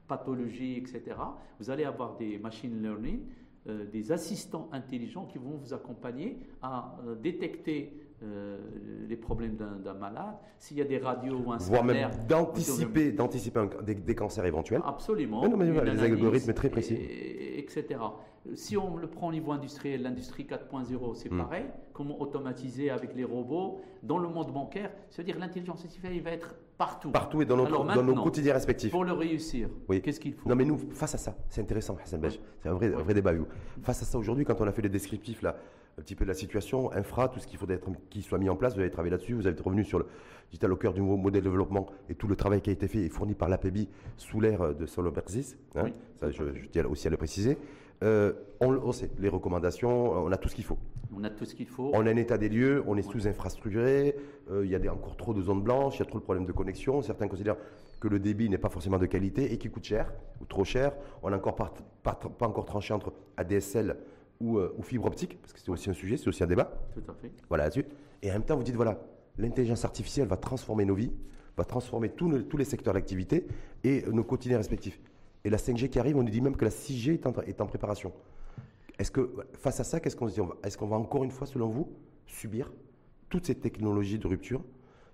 [0.07, 1.17] pathologies, etc.
[1.59, 3.21] Vous allez avoir des machine learning,
[3.69, 8.57] euh, des assistants intelligents qui vont vous accompagner à euh, détecter euh,
[9.09, 13.13] les problèmes d'un malade, s'il y a des radios ou un Voire même d'anticiper,
[13.85, 14.81] des, des cancers éventuels.
[14.85, 15.43] Absolument.
[15.43, 16.95] Oui, non, mais analyse, algorithmes très précis.
[16.95, 18.01] et- etc.
[18.55, 21.39] Si on le prend au niveau industriel, l'industrie 4.0, c'est Mm.
[21.39, 21.65] pareil.
[21.93, 24.93] Comment automatiser avec les robots dans le monde bancaire?
[25.11, 27.11] C'est-à-dire l'intelligence artificielle, il va être partout.
[27.11, 28.93] Partout et dans, notre, Alors dans nos quotidiens respectifs.
[28.93, 30.01] Pour le réussir, Oui.
[30.01, 30.49] qu'est-ce qu'il faut?
[30.49, 33.03] Non mais nous, face à ça, c'est intéressant Hassan Belge, c'est un vrai, un Oui.
[33.03, 33.33] vrai débat.
[33.83, 35.57] Face à ça aujourd'hui, quand on a fait les descriptifs là,
[35.99, 38.51] un petit peu de la situation, infra, tout ce qu'il faudrait être, qui soit mis
[38.51, 40.07] en place, vous avez travaillé là-dessus, vous êtes revenu sur le
[40.51, 42.87] digital au cœur du nouveau modèle de développement et tout le travail qui a été
[42.87, 45.95] fait et fourni par l'APBI sous l'ère de Solo Berzis, hein, Oui.
[46.21, 47.57] ça je, je tiens aussi à le préciser.
[48.03, 50.77] Euh, on, on sait, les recommandations, on a tout ce qu'il faut.
[51.17, 51.91] On a tout ce qu'il faut.
[51.95, 53.13] On a un état des lieux, on est Ouais.
[53.13, 54.17] sous-infrastructuré,
[54.51, 56.25] euh, il y a des- encore trop de zones blanches, il y a trop de
[56.25, 57.01] problèmes de connexion.
[57.01, 57.57] Certains considèrent
[58.01, 60.93] que le débit n'est pas forcément de qualité et qu'il coûte cher ou trop cher.
[61.23, 61.73] On n'a encore pas,
[62.03, 63.97] pas- pas encore tranché entre ADSL
[64.41, 66.73] ou, euh, ou fibre optique, parce que c'est aussi un sujet, c'est aussi un débat.
[66.95, 67.33] Tout à fait.
[67.49, 67.85] Voilà là-dessus.
[68.23, 69.01] Et en même temps, vous dites voilà,
[69.39, 71.13] l'intelligence artificielle va transformer nos vies,
[71.57, 73.47] va transformer tous nos- tous les secteurs d'activité
[73.85, 75.01] et nos quotidiens respectifs.
[75.45, 77.61] Et la 5G qui arrive, on nous dit même que la 6G est en, est
[77.61, 78.13] en préparation.
[78.99, 80.47] Est-ce que face à ça, qu'est-ce qu'on se dit?
[80.65, 81.89] Est-ce qu'on va encore une fois, selon vous,
[82.27, 82.73] subir
[83.29, 84.63] toutes ces technologies de rupture,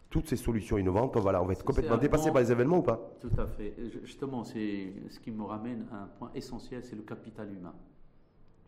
[0.08, 1.16] toutes ces solutions innovantes?
[1.16, 3.12] On va, là, on va être complètement dépassé par les événements ou pas?
[3.20, 3.74] Tout à fait.
[4.04, 7.74] Justement, c'est ce qui me ramène à un point essentiel, c'est le capital humain.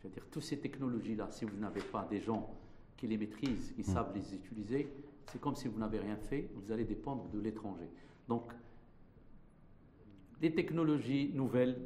[0.04, 2.50] Je veux dire, toutes ces technologies-là, si vous n'avez pas des gens
[2.94, 4.86] qui les maîtrisent, qui savent les utiliser,
[5.32, 7.88] c'est comme si vous n'avez rien fait, vous allez dépendre de l'étranger.
[8.28, 8.42] Donc,
[10.42, 11.78] les technologies nouvelles,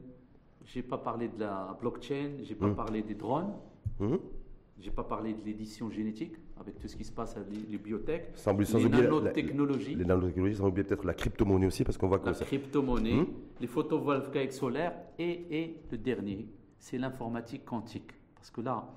[0.64, 2.74] j'ai pas parlé de la blockchain, j'ai pas Mm.
[2.74, 3.52] parlé des drones,
[4.00, 4.18] Mhm.
[4.80, 7.78] j'ai pas parlé de l'édition génétique, avec tout ce qui se passe avec les, les
[7.78, 9.94] biotech, Sans, oublier- sans les oublier la- nanotechnologies.
[9.94, 13.26] les nanotechnologies, sans oublier peut-être la crypto-monnaie aussi, parce qu'on voit que la crypto-monnaie, Hmm.
[13.60, 16.48] les photovoltaïques solaires et, et le dernier,
[16.78, 18.12] c'est l'informatique quantique.
[18.34, 18.88] Parce que là,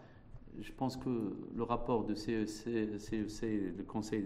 [0.59, 2.47] je pense que le rapport de CEC,
[2.99, 4.25] CEC, le Conseil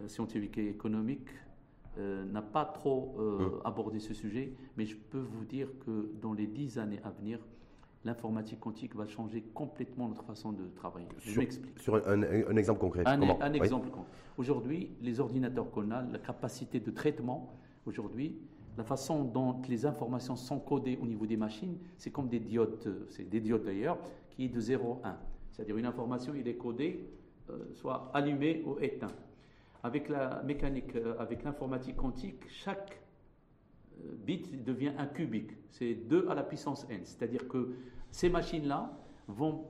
[0.00, 1.28] euh, scientifique et économique,
[1.98, 3.66] euh, n'a pas trop euh, Hmm.
[3.66, 7.38] abordé ce sujet, mais je peux vous dire que dans les dix années à venir,
[8.04, 11.06] l'informatique quantique va changer complètement notre façon de travailler.
[11.20, 11.78] Je sur, m'explique.
[11.78, 13.02] sur un, un- un exemple concret.
[13.06, 13.40] Un, comment?
[13.42, 13.56] un Oui.
[13.58, 13.90] exemple.
[13.90, 14.04] con-
[14.38, 17.52] Aujourd'hui, les ordinateurs qu'on a, la capacité de traitement,
[17.84, 18.38] aujourd'hui,
[18.76, 22.82] la façon dont les informations sont codées au niveau des machines, c'est comme des diodes,
[22.86, 23.98] euh, c'est des diodes d'ailleurs,
[24.30, 25.18] qui est de 0 à 1.
[25.50, 27.06] C'est-à-dire une information, il est codé
[27.74, 29.12] soit allumé ou éteint.
[29.82, 33.02] Avec la mécanique, avec l'informatique quantique, chaque
[34.24, 35.50] bit devient un cubique.
[35.70, 37.00] C'est 2 à la puissance n.
[37.04, 37.74] C'est-à-dire que
[38.10, 38.92] ces machines-là
[39.28, 39.66] vont,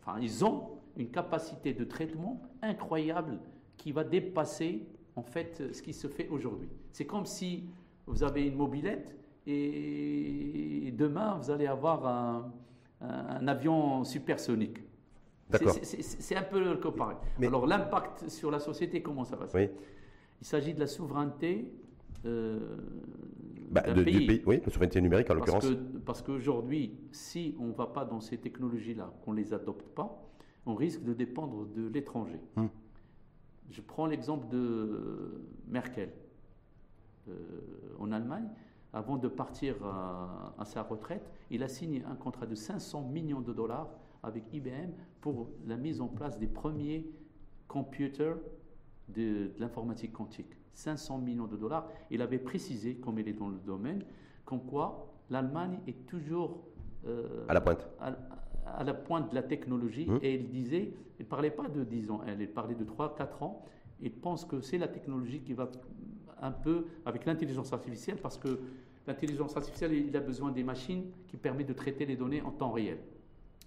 [0.00, 3.38] enfin, ils ont une capacité de traitement incroyable
[3.76, 6.68] qui va dépasser en fait ce qui se fait aujourd'hui.
[6.92, 7.64] C'est comme si
[8.10, 12.06] vous avez une mobilette et demain vous allez avoir
[13.00, 14.78] un, avion supersonique.
[15.50, 17.14] C'est un peu le comparé.
[17.42, 19.70] Alors l'impact sur la société, comment ça va se faire?
[20.40, 21.72] Il s'agit de la souveraineté
[22.26, 22.76] euh,
[23.70, 24.42] bah, d'un pays.
[24.46, 25.66] Oui, la souveraineté numérique en l'occurrence.
[26.04, 30.22] Parce qu'aujourd'hui, si on ne va pas dans ces technologies-là, qu'on ne les adopte pas,
[30.66, 32.40] on risque de dépendre de l'étranger.
[32.56, 32.66] Hmm.
[33.70, 36.10] Je prends l'exemple de Merkel
[37.98, 38.48] en Allemagne.
[38.92, 43.52] Avant de partir à, sa retraite, il a signé un contrat de 500 millions de
[43.52, 43.88] dollars
[44.22, 47.08] avec IBM pour la mise en place des premiers
[47.68, 48.36] computers
[49.08, 50.56] de, l'informatique quantique.
[50.74, 51.86] 500 millions de dollars.
[52.10, 54.04] Il avait précisé, comme il est dans le domaine,
[54.44, 56.64] comme quoi l'Allemagne est toujours
[57.06, 57.88] euh, à la pointe
[58.66, 60.18] à la pointe de la technologie mmh.
[60.22, 63.64] et il disait, il ne parlait pas de 10 ans, il parlait de 3-4 ans.
[64.00, 65.70] Il pense que c'est la technologie qui va
[66.40, 68.60] un peu avec l'intelligence artificielle parce que
[69.06, 72.70] l'intelligence artificielle, il a besoin des machines qui permettent de traiter les données en temps
[72.70, 72.98] réel.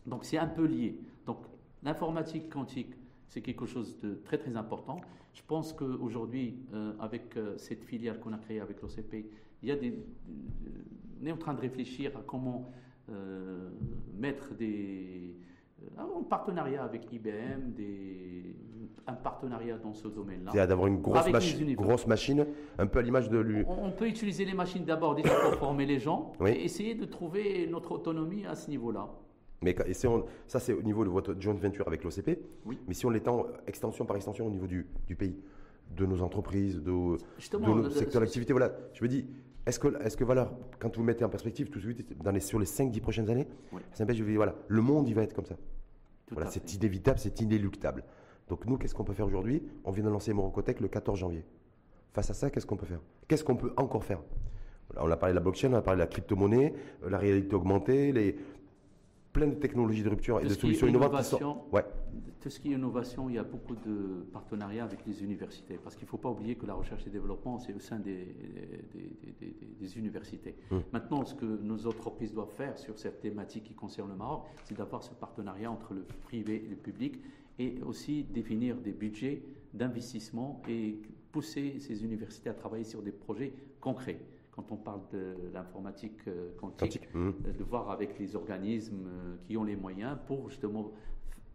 [0.05, 0.97] Donc c'est un peu lié.
[1.26, 1.38] Donc
[1.84, 2.93] l'informatique quantique,
[3.28, 5.01] c'est quelque chose de très très important.
[5.34, 9.26] Je pense qu'aujourd'hui, euh, avec euh, cette filiale qu'on a créée avec l'OCP,
[9.63, 9.97] il y a des,
[11.21, 12.71] on est en train de réfléchir à comment
[13.09, 13.69] euh,
[14.17, 15.53] mettre des, euh,
[15.98, 18.56] un partenariat avec IBM, des,
[19.08, 20.52] un partenariat dans ce domaine-là.
[20.54, 21.30] C'est d'avoir une grosse,
[21.76, 22.46] grosse machine,
[22.78, 23.64] un peu à l'image de lui.
[23.68, 27.68] On, peut utiliser les machines d'abord déjà pour former les gens et essayer de trouver
[27.68, 29.10] notre autonomie à ce niveau-là.
[29.62, 29.76] Mais
[30.48, 32.40] ça, c'est au niveau de votre joint venture avec l'OCP.
[32.66, 32.80] Oui.
[32.88, 35.38] Mais si on l'étend extension par extension au niveau du, du pays,
[35.96, 39.26] de nos entreprises, de, de nos secteurs d'activité, voilà, je me dis,
[39.66, 42.39] est-ce que, est que voilà, quand vous mettez en perspective tout de suite, dans les,
[42.39, 43.47] sur les 5-10 prochaines années,
[43.97, 45.55] je vais, voilà, le monde, il va être comme ça.
[46.32, 48.03] voilà, c'est inévitable, c'est inéluctable.
[48.49, 49.64] Donc nous, qu'est-ce qu'on peut faire aujourd'hui?
[49.86, 51.45] On vient de lancer Morocotech le 14 janvier.
[52.11, 52.99] Face à ça, qu'est-ce qu'on peut faire?
[53.28, 54.20] Qu'est-ce qu'on peut encore faire?
[54.97, 57.55] On a parlé de la blockchain, on a parlé de la crypto-monnaie, euh, la réalité
[57.55, 58.36] augmentée, les,
[59.34, 61.36] plein de technologies de rupture et de solutions innovantes.
[61.72, 61.84] Ouais
[62.44, 65.96] tout ce qui est innovation, il y a beaucoup de partenariats avec les universités, parce
[65.96, 68.36] qu'il ne faut pas oublier que la recherche et développement, c'est au sein des,
[69.80, 70.54] des, universités.
[70.70, 70.84] Hum.
[70.92, 74.78] Maintenant, ce que nos entreprises doivent faire sur cette thématique qui concerne le Maroc, c'est
[74.78, 77.22] d'avoir ce partenariat entre le privé et le public,
[77.60, 79.42] et aussi définir des budgets
[79.74, 81.00] d'investissement et
[81.32, 84.20] pousser ces universités à travailler sur des projets concrets
[84.56, 87.34] quand on parle de l'informatique euh, quantique, hum.
[87.43, 90.91] de voir avec les organismes euh, qui ont les moyens pour justement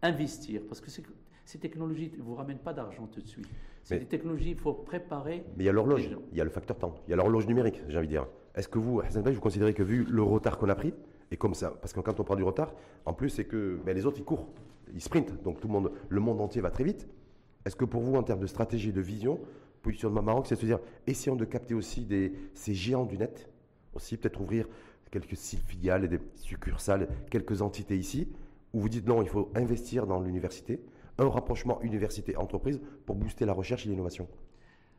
[0.01, 3.47] investir, parce que ces technologies ne vous ramènent pas d'argent tout de suite.
[3.83, 5.43] C'est des technologies, il faut préparer.
[5.57, 7.47] Mais il y a l'horloge, il y a le facteur temps, il y a l'horloge
[7.47, 8.27] numérique, j'ai envie de dire.
[8.55, 10.93] Est-ce que vous, Hassan vous considérez que vu le retard qu'on a pris,
[11.31, 12.73] et comme ça, parce que quand on parle du retard,
[13.05, 14.47] en plus, c'est que ben, les autres, ils courent,
[14.93, 17.07] ils sprintent, donc tout le monde, le monde entier va très vite.
[17.65, 19.39] Est-ce que pour vous, en termes de stratégie, de vision,
[19.81, 23.49] positionnement Maroc, c'est de se dire, essayons de capter aussi des, ces géants du net,
[23.93, 24.67] aussi peut-être ouvrir
[25.11, 28.27] quelques filiales et des succursales, quelques entités ici,
[28.73, 30.79] où vous dites non, il faut investir dans l'université,
[31.17, 34.27] un rapprochement université-entreprise pour booster la recherche et l'innovation.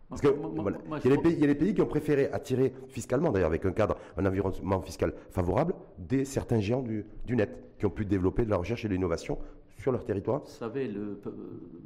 [0.08, 3.70] Parce qu'il y, y, a les pays qui ont préféré attirer fiscalement, d'ailleurs avec un
[3.70, 8.50] cadre, un environnement fiscal favorable, des certains géants du, net qui ont pu développer de
[8.50, 9.38] la recherche et de l'innovation
[9.80, 10.40] sur leur territoire.
[10.40, 11.20] Vous savez, le,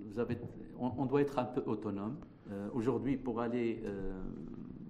[0.07, 0.37] vous avez,
[0.79, 2.17] on, doit être un peu autonome.
[2.51, 4.13] Euh, aujourd'hui, pour aller euh,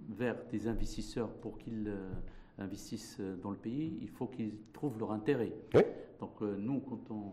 [0.08, 2.12] vers des investisseurs pour qu'ils euh,
[2.58, 5.52] investissent dans le pays, il faut qu'ils trouvent leur intérêt.
[5.74, 5.82] Oui.
[6.18, 7.32] Donc nous, quand on,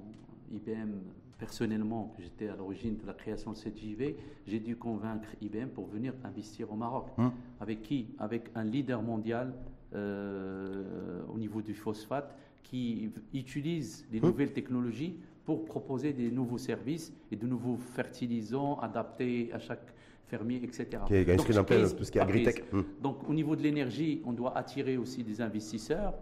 [0.53, 0.91] IBM,
[1.37, 5.85] personnellement, j'étais à l'origine de la création de cette JV, j'ai dû convaincre IBM pour
[5.87, 7.07] venir investir au Maroc.
[7.17, 7.31] Hum.
[7.61, 8.07] Avec qui?
[8.19, 9.53] Avec un leader mondial
[9.93, 14.29] au niveau du phosphate qui utilise les hum.
[14.29, 15.17] nouvelles technologies
[15.57, 19.93] pour proposer des nouveaux services et de nouveaux fertilisants adaptés à chaque
[20.25, 20.87] fermier, etc.
[21.07, 22.63] Qui est inscrit dans tout ce qui est agritech.
[22.71, 22.81] Hmm.
[23.01, 26.13] Donc au niveau de l'énergie, on doit attirer aussi des investisseurs.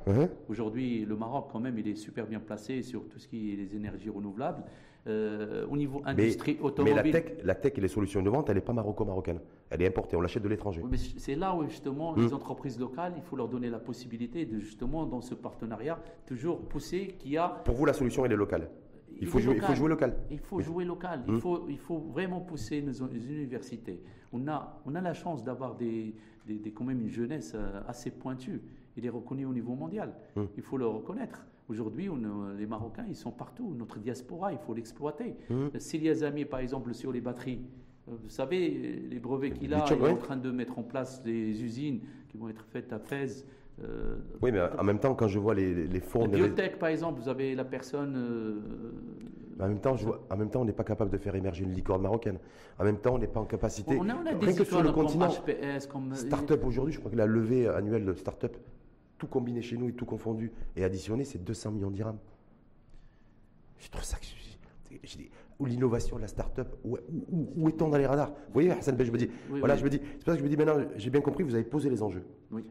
[0.49, 3.55] Aujourd'hui, le Maroc, quand même, il est super bien placé sur tout ce qui est
[3.55, 4.63] les énergies renouvelables.
[5.07, 7.01] Euh, au niveau industrie automobile.
[7.03, 9.39] Mais la tech, la tech et les solutions innovantes, elle n'est pas maroco-marocaine.
[9.69, 10.83] Elle est importée, on l'achète de l'étranger.
[11.17, 12.21] c'est là où justement hmm.
[12.21, 16.59] les entreprises locales, il faut leur donner la possibilité de justement dans ce partenariat toujours
[16.59, 17.47] pousser qu'il y a.
[17.63, 18.69] Pour vous, la solution elle est locale.
[19.21, 20.15] Il faut, jouer, il faut, jouer, local.
[20.31, 21.23] Il faut jouer local.
[21.27, 21.39] Il, hmm.
[21.39, 24.01] faut, il faut vraiment pousser nos, universités.
[24.31, 26.15] On a, on a la chance d'avoir des,
[26.47, 28.61] des, quand même une jeunesse euh, assez pointue.
[28.97, 30.13] Il est reconnu au niveau mondial.
[30.35, 30.45] Hmm.
[30.57, 31.45] Il faut le reconnaître.
[31.69, 32.09] Aujourd'hui,
[32.57, 33.75] les Marocains, ils sont partout.
[33.77, 35.35] Notre diaspora, il faut l'exploiter.
[35.49, 36.23] Mmh.
[36.23, 37.61] amis, par exemple, sur les batteries,
[38.09, 38.69] euh, vous savez,
[39.09, 42.37] les brevets qu'il a, il est en train de mettre en place des usines qui
[42.37, 43.45] vont être faites à Fès.
[43.83, 46.21] Euh, oui, mais en même temps, quand je vois les, les fonds...
[46.21, 48.15] La biotech, par exemple, vous avez la personne...
[48.15, 51.35] Euh, en même, temps, je vois, en même temps, on n'est pas capable de faire
[51.35, 52.39] émerger une licorne marocaine.
[52.77, 53.97] En même temps, on n'est pas en capacité...
[53.99, 56.15] On a, on a des que sur le continent, HPS, comme...
[56.15, 58.57] Start-up aujourd'hui, je crois que la levée annuelle de start-up
[59.17, 62.17] tout combiné chez nous et tout confondu et additionné, c'est 200 millions d'irhams.
[63.77, 64.25] Je trouve ça que
[65.59, 66.97] ou l'innovation, la start-up, où,
[67.57, 68.29] où, est-on dans les radars?
[68.29, 70.39] Vous voyez, Hassan ben, je me dis, voilà, je me dis, c'est pour ça que
[70.39, 72.23] je me dis maintenant, j'ai bien compris, vous avez posé les enjeux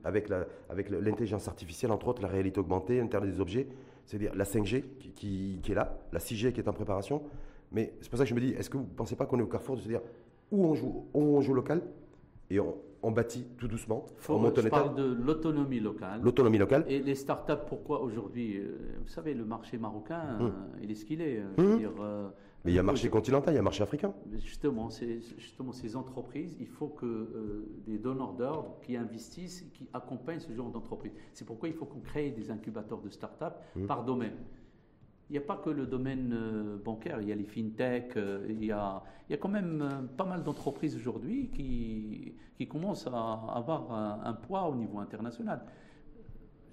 [0.04, 3.68] avec la, avec l'intelligence artificielle, entre autres, la réalité augmentée, Internet des objets,
[4.06, 4.84] c'est-à-dire la 5G
[5.14, 7.22] qui, qui, est là, la 6G qui est en préparation.
[7.72, 9.38] Mais c'est pour ça que je me dis, est-ce que vous ne pensez pas qu'on
[9.38, 10.00] est au carrefour de se dire
[10.50, 11.82] où on joue, où on joue local
[12.48, 14.06] et on, on bâtit tout doucement.
[14.16, 16.20] Faut, on je parle de l'autonomie locale.
[16.22, 16.84] L'autonomie locale.
[16.88, 20.46] Et les startups, pourquoi aujourd'hui euh, Vous savez, le marché marocain, hum.
[20.46, 21.42] euh, il est ce qu'il est.
[21.58, 21.92] Euh, dire,
[22.64, 24.12] mais il y a un marché continental, il y a un marché africain.
[24.32, 24.88] Justement,
[25.38, 30.70] justement ces entreprises, il faut que des donneurs d'ordre qui investissent, qui accompagnent ce genre
[30.70, 31.12] d'entreprise.
[31.32, 33.86] C'est pourquoi il faut qu'on crée des incubateurs de start-up hum.
[33.86, 34.34] par domaine
[35.30, 38.46] il n'y a pas que le domaine euh, bancaire, il y a les fintech, euh,
[38.48, 42.66] il y a, il y a quand même euh, pas mal d'entreprises aujourd'hui qui, qui
[42.66, 43.10] commencent à
[43.54, 43.92] avoir
[44.24, 45.62] un, poids au niveau international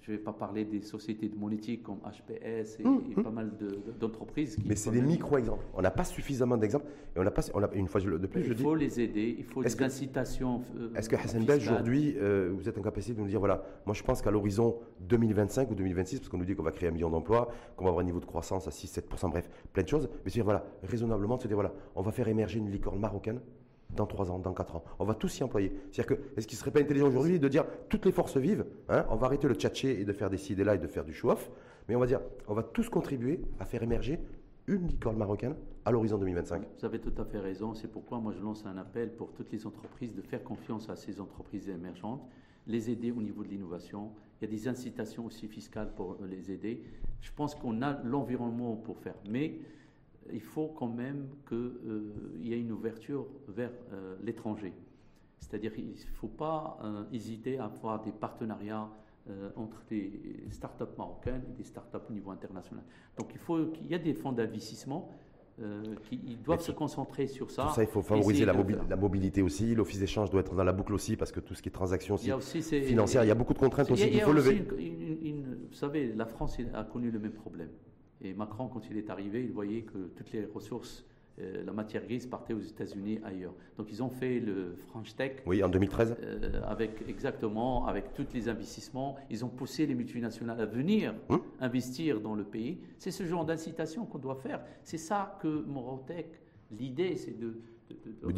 [0.06, 3.24] je ne vais pas parler des sociétés de monétique comme HPS et, hum, hum.
[3.24, 3.50] pas mal
[3.98, 4.56] d'entreprises.
[4.64, 5.64] Mais c'est des micro-exemples.
[5.74, 6.86] On n'a pas suffisamment d'exemples.
[7.16, 8.60] Et on n'a pas, on a, une fois de plus, il je dis.
[8.60, 10.62] Il faut les aider, il faut des incitations.
[10.78, 13.64] Euh, est-ce que Hassan Bell, aujourd'hui, euh, vous êtes en capacité de nous dire voilà,
[13.84, 16.88] moi je pense qu'à l'horizon 2025 ou 2026, parce qu'on nous dit qu'on va créer
[16.88, 19.88] un million d'emplois, qu'on va avoir un niveau de croissance à 6-7%, bref, plein de
[19.88, 20.08] choses.
[20.24, 23.40] Mais c'est dire voilà, raisonnablement, se dire voilà, on va faire émerger une licorne marocaine
[23.90, 24.84] dans 3 ans, dans 4 ans.
[24.98, 25.72] On va tous s'y employer.
[25.90, 28.66] C'est-à-dire que, est-ce qu'il ne serait pas intelligent aujourd'hui de dire toutes les forces vivent,
[28.88, 31.04] hein, on va arrêter le tchatcher et de faire des ci là et de faire
[31.04, 31.50] du show-off,
[31.88, 34.20] mais on va dire, on va tous contribuer à faire émerger
[34.66, 36.62] une licorne marocaine à l'horizon 2025.
[36.78, 37.74] Vous avez tout à fait raison.
[37.74, 40.96] C'est pourquoi moi je lance un appel pour toutes les entreprises de faire confiance à
[40.96, 42.26] ces entreprises émergentes,
[42.66, 44.10] les aider au niveau de l'innovation.
[44.40, 46.82] Il y a des incitations aussi fiscales pour les aider.
[47.20, 49.14] Je pense qu'on a l'environnement pour faire.
[49.30, 49.60] Mais
[50.32, 54.72] il faut quand même qu'il euh, y ait une ouverture vers euh, l'étranger.
[55.38, 58.88] C'est-à-dire qu'il ne faut pas euh, hésiter à avoir des partenariats
[59.56, 60.12] entre des
[60.52, 62.84] startups marocaines et des startups au niveau international.
[63.18, 65.10] Donc il faut qu'il y ait des fonds d'investissement
[66.08, 67.64] qui doivent se concentrer sur ça.
[67.64, 68.52] Tout ça, il faut favoriser la,
[68.96, 69.74] mobilité aussi.
[69.74, 72.14] L'office d'échange doit être dans la boucle aussi, parce que tout ce qui est transactions
[72.14, 74.64] aussi, financières, il y a beaucoup de contraintes aussi qu'il faut lever.
[74.64, 77.70] vous savez, la France a connu le même problème.
[78.22, 81.04] Et Macron, quand il est arrivé, il voyait que toutes les ressources,
[81.38, 83.52] euh, la matière grise partait aux États-Unis ailleurs.
[83.76, 85.42] Donc ils ont fait le French Tech.
[85.44, 86.16] Oui, en 2013.
[86.18, 91.40] Euh, avec exactement, avec tous les investissements, ils ont poussé les multinationales à venir hum.
[91.60, 92.78] investir dans le pays.
[92.98, 94.64] C'est ce genre d'incitation qu'on doit faire.
[94.82, 96.40] C'est ça que Morotech,
[96.70, 97.60] l'idée, c'est de,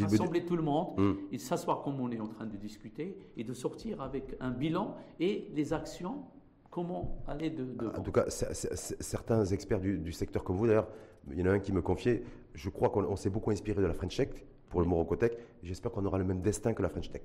[0.03, 1.19] rassembler tout le monde hum.
[1.33, 4.97] et s'asseoir comme on est en train de discuter et de sortir avec un bilan
[5.21, 6.25] et les actions
[6.71, 7.67] Comment aller de,
[7.97, 10.89] En tout cas, certains experts du, secteur comme vous, d'ailleurs,
[11.31, 12.23] il y en a un qui me confiait,
[12.55, 14.29] je crois qu'on s'est beaucoup inspiré de la French Tech
[14.69, 15.39] pour le Morocotech.
[15.63, 17.23] J'espère qu'on aura le même destin que la French Tech.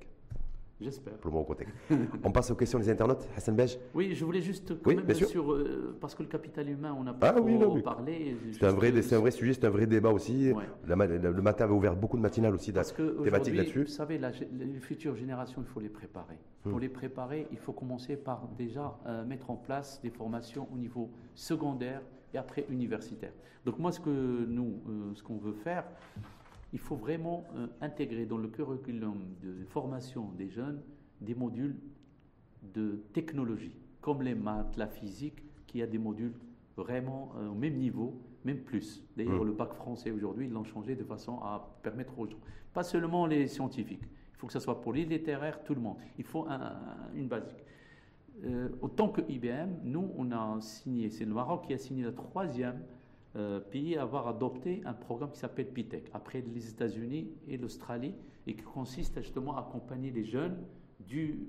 [0.80, 1.14] J'espère.
[1.14, 1.68] Pour le Morocotech.
[2.24, 3.28] On passe aux questions des internautes.
[3.36, 5.52] Hassan Bej Oui, je voulais juste quand même sur.
[5.52, 8.36] Euh, parce que le capital humain, on n'a pas ah, oui, parlé.
[8.52, 10.52] C'est un, vrai, un vrai sujet, c'est un vrai débat aussi.
[10.86, 13.84] le matin avait ouvert beaucoup de matinales aussi parce que thématiques là-dessus.
[13.84, 16.38] Vous savez, les futures générations, il faut les préparer.
[16.62, 16.80] Pour hmm.
[16.80, 21.10] les préparer, il faut commencer par déjà euh, mettre en place des formations au niveau
[21.34, 22.00] secondaire
[22.32, 23.32] et après universitaire.
[23.64, 25.84] Donc moi, ce que nous, euh, ce qu'on veut faire,
[26.74, 30.82] il faut vraiment euh, intégrer dans le curriculum de formation des jeunes
[31.20, 31.76] des modules
[32.74, 36.34] de technologie, comme les maths, la physique, qui a des modules
[36.76, 39.02] vraiment euh, au même niveau, même plus.
[39.16, 39.46] D'ailleurs, mmh.
[39.46, 42.40] le bac français aujourd'hui, ils l'ont changé de façon à permettre aux gens,
[42.74, 45.96] pas seulement les scientifiques, il faut que ce soit pour les littéraires, tout le monde.
[46.18, 46.46] Il faut
[47.14, 47.64] une basique.
[48.44, 52.12] Euh, autant que IBM, nous, on a signé, c'est le Maroc qui a signé la
[52.12, 52.82] troisième
[53.36, 58.14] euh, pays à avoir adopté un programme qui s'appelle PITEC, après les États-Unis et l'Australie,
[58.46, 60.56] et qui consiste justement à accompagner les jeunes
[61.00, 61.40] du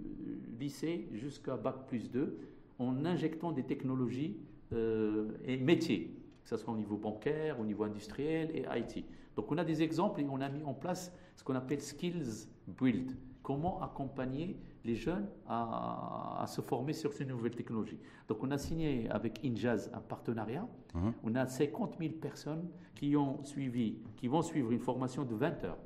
[0.60, 2.38] lycée jusqu'à Bac plus 2
[2.80, 4.38] en injectant des technologies
[4.74, 9.06] euh, et métiers, que ce soit au niveau bancaire, au niveau industriel et IT.
[9.36, 12.48] Donc on a des exemples et on a mis en place ce qu'on appelle Skills
[12.68, 13.12] Build,
[13.46, 18.00] comment accompagner les jeunes à, se former sur ces nouvelles technologies.
[18.28, 20.68] Donc on a signé avec Injaz un partenariat.
[21.24, 25.64] On a 50 000 personnes qui ont suivi, qui vont suivre une formation de 20
[25.64, 25.78] heures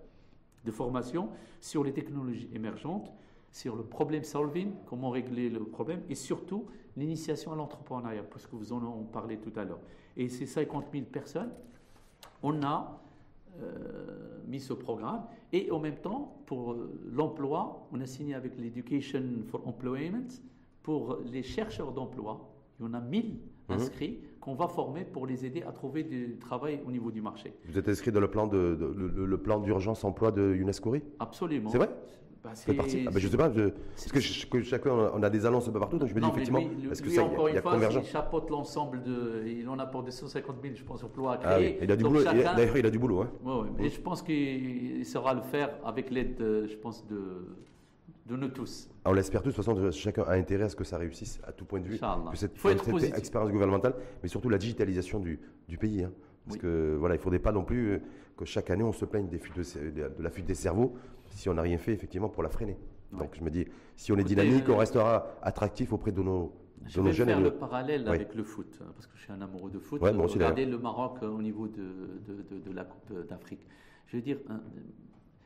[0.63, 1.29] de formation
[1.59, 3.11] sur les technologies émergentes
[3.51, 8.55] sur le problème solving, comment régler le problème, et surtout l'initiation à l'entrepreneuriat, parce que
[8.55, 9.79] vous en avez parlé tout à l'heure.
[10.15, 11.51] Et ces 50 000 personnes,
[12.43, 13.01] on a
[13.61, 15.23] euh, mis ce programme,
[15.53, 16.75] et en même temps, pour
[17.11, 20.27] l'emploi, on a signé avec l'Education for Employment,
[20.83, 23.75] pour les chercheurs d'emploi, il y en a 1000 mhm.
[23.75, 27.53] inscrits qu'on va former pour les aider à trouver du travail au niveau du marché.
[27.65, 31.69] Vous êtes inscrit dans le plan de, le, plan d'urgence emploi de UNESCO Absolument.
[31.69, 31.89] C'est vrai?
[32.49, 33.05] Bah, c'est parti.
[33.07, 35.97] Ah bah, je sais pas, parce que, chacun on a des annonces un peu partout,
[35.97, 36.59] donc je me dis effectivement,
[36.91, 40.03] est-ce que ça, il y a, convergence Il chapeaute l'ensemble de, il en a pour
[40.03, 41.53] 250 000, je pense, emplois à créer.
[41.53, 41.77] Ah, oui.
[41.81, 42.23] il a du boulot.
[42.23, 43.21] D'ailleurs, il a du boulot.
[43.21, 43.29] Hein.
[43.43, 47.47] Ouais, ouais, et je pense qu'il saura le faire avec l'aide, je pense, de
[48.29, 48.89] de nous tous.
[49.05, 51.51] On l'espère tous, de toute façon, chacun a intérêt à ce que ça réussisse à
[51.51, 51.99] tout point de vue.
[51.99, 52.53] Que cette,
[53.17, 56.03] expérience gouvernementale, mais surtout la digitalisation du, du pays.
[56.03, 56.11] Hein.
[56.45, 58.01] Parce que voilà, il ne faudrait pas non plus
[58.37, 60.95] que chaque année on se plaigne des de, la fuite des cerveaux
[61.31, 62.77] si on n'a rien fait effectivement pour la freiner.
[63.11, 63.65] Donc je me dis,
[63.95, 66.53] si on est dynamique, on euh, restera attractif auprès de nos,
[66.85, 69.71] je vais faire le parallèle avec le foot, hein, parce que je suis un amoureux
[69.71, 70.01] de foot.
[70.01, 73.65] Ouais, Regardez le Maroc euh, au niveau de, de, de la Coupe d'Afrique.
[74.07, 74.37] Je veux dire,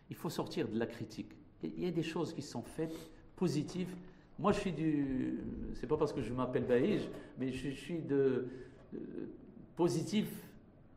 [0.10, 3.96] il faut sortir de la critique il y a des choses qui sont faites positives.
[4.40, 5.40] Moi, je suis du.
[5.76, 7.02] C'est pas parce que je m'appelle Baïj,
[7.38, 8.48] mais je, suis de,
[9.76, 10.28] positif.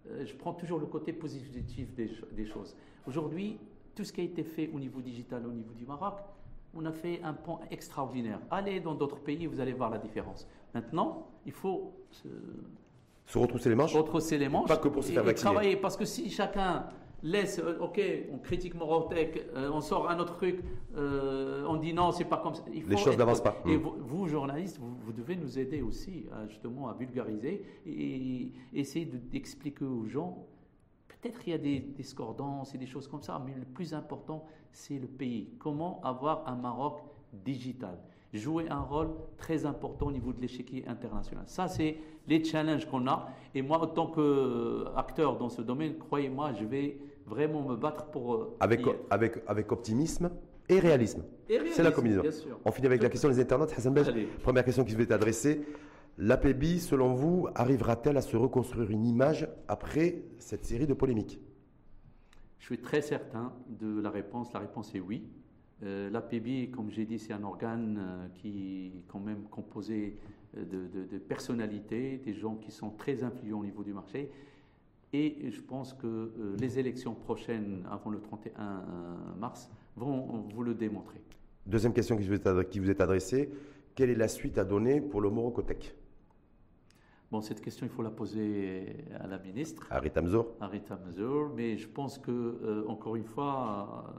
[0.09, 2.75] Euh, je prends toujours le côté positif des, choses.
[3.07, 3.59] Aujourd'hui,
[3.97, 6.19] tout ce qui a été fait au niveau digital, au niveau du Maroc,
[6.75, 8.39] on a fait un pont extraordinaire.
[8.51, 10.47] Allez dans d'autres pays, vous allez voir la différence.
[10.75, 12.29] Maintenant, il faut se,
[13.27, 13.95] se retrousser les manches.
[13.95, 14.69] Retrousser les manches.
[14.69, 16.87] Pas que pour se faire et travailler, parce que si chacun
[17.23, 18.01] laisse, euh, ok,
[18.33, 20.61] on critique Morotech, euh, on sort un autre truc,
[20.97, 22.63] euh, on dit non, c'est pas comme ça.
[22.69, 23.57] Les choses n'avancent pas.
[23.67, 23.81] Et mm.
[23.81, 30.47] vous, journalistes, vous, devez nous aider aussi justement à vulgariser et, essayer d'expliquer aux gens.
[31.27, 34.45] Peut-être qu'il y a des discordances et des choses comme ça, mais le plus important,
[34.71, 35.49] c'est le pays.
[35.59, 37.01] Comment avoir un Maroc
[37.33, 37.99] digital?
[38.33, 41.43] Jouer un rôle très important au niveau de l'échiquier international.
[41.47, 41.97] Ça, c'est
[42.29, 43.29] les challenges qu'on a.
[43.57, 46.97] Et moi, en tant qu'acteur dans ce domaine, croyez-moi, je vais
[47.27, 48.35] vraiment me battre pour.
[48.35, 50.31] Euh, avec, avec, avec optimisme
[50.69, 51.25] et réalisme.
[51.73, 52.23] C'est la combinaison.
[52.65, 53.73] On finit avec la question des internautes.
[53.77, 53.95] Hassan
[54.45, 55.67] première question qui vous est adressée.
[56.19, 61.41] L'APB, selon vous, arrivera-t-elle à se reconstruire une image après cette série de polémiques?
[62.59, 64.53] Je suis très certain de la réponse.
[64.53, 65.25] La réponse est oui.
[65.83, 70.17] Euh, L'APB, comme j'ai dit, c'est un organe euh, qui est quand même composé
[70.57, 74.31] de, de, personnalités, des gens qui sont très influents au niveau du marché.
[75.13, 78.81] Et je pense que euh, les élections prochaines, avant le 31 euh,
[79.39, 81.21] mars, vont vous le démontrer.
[81.67, 83.51] Deuxième question qui vous est adressée.
[83.95, 85.96] Quelle est la suite à donner pour le Morocotech
[87.31, 89.87] Bon, cette question, il faut la poser à la ministre.
[89.91, 90.47] À Rita Mzour.
[90.61, 91.51] À Rita Mzour.
[91.57, 94.15] Mais je pense que, euh, encore une fois,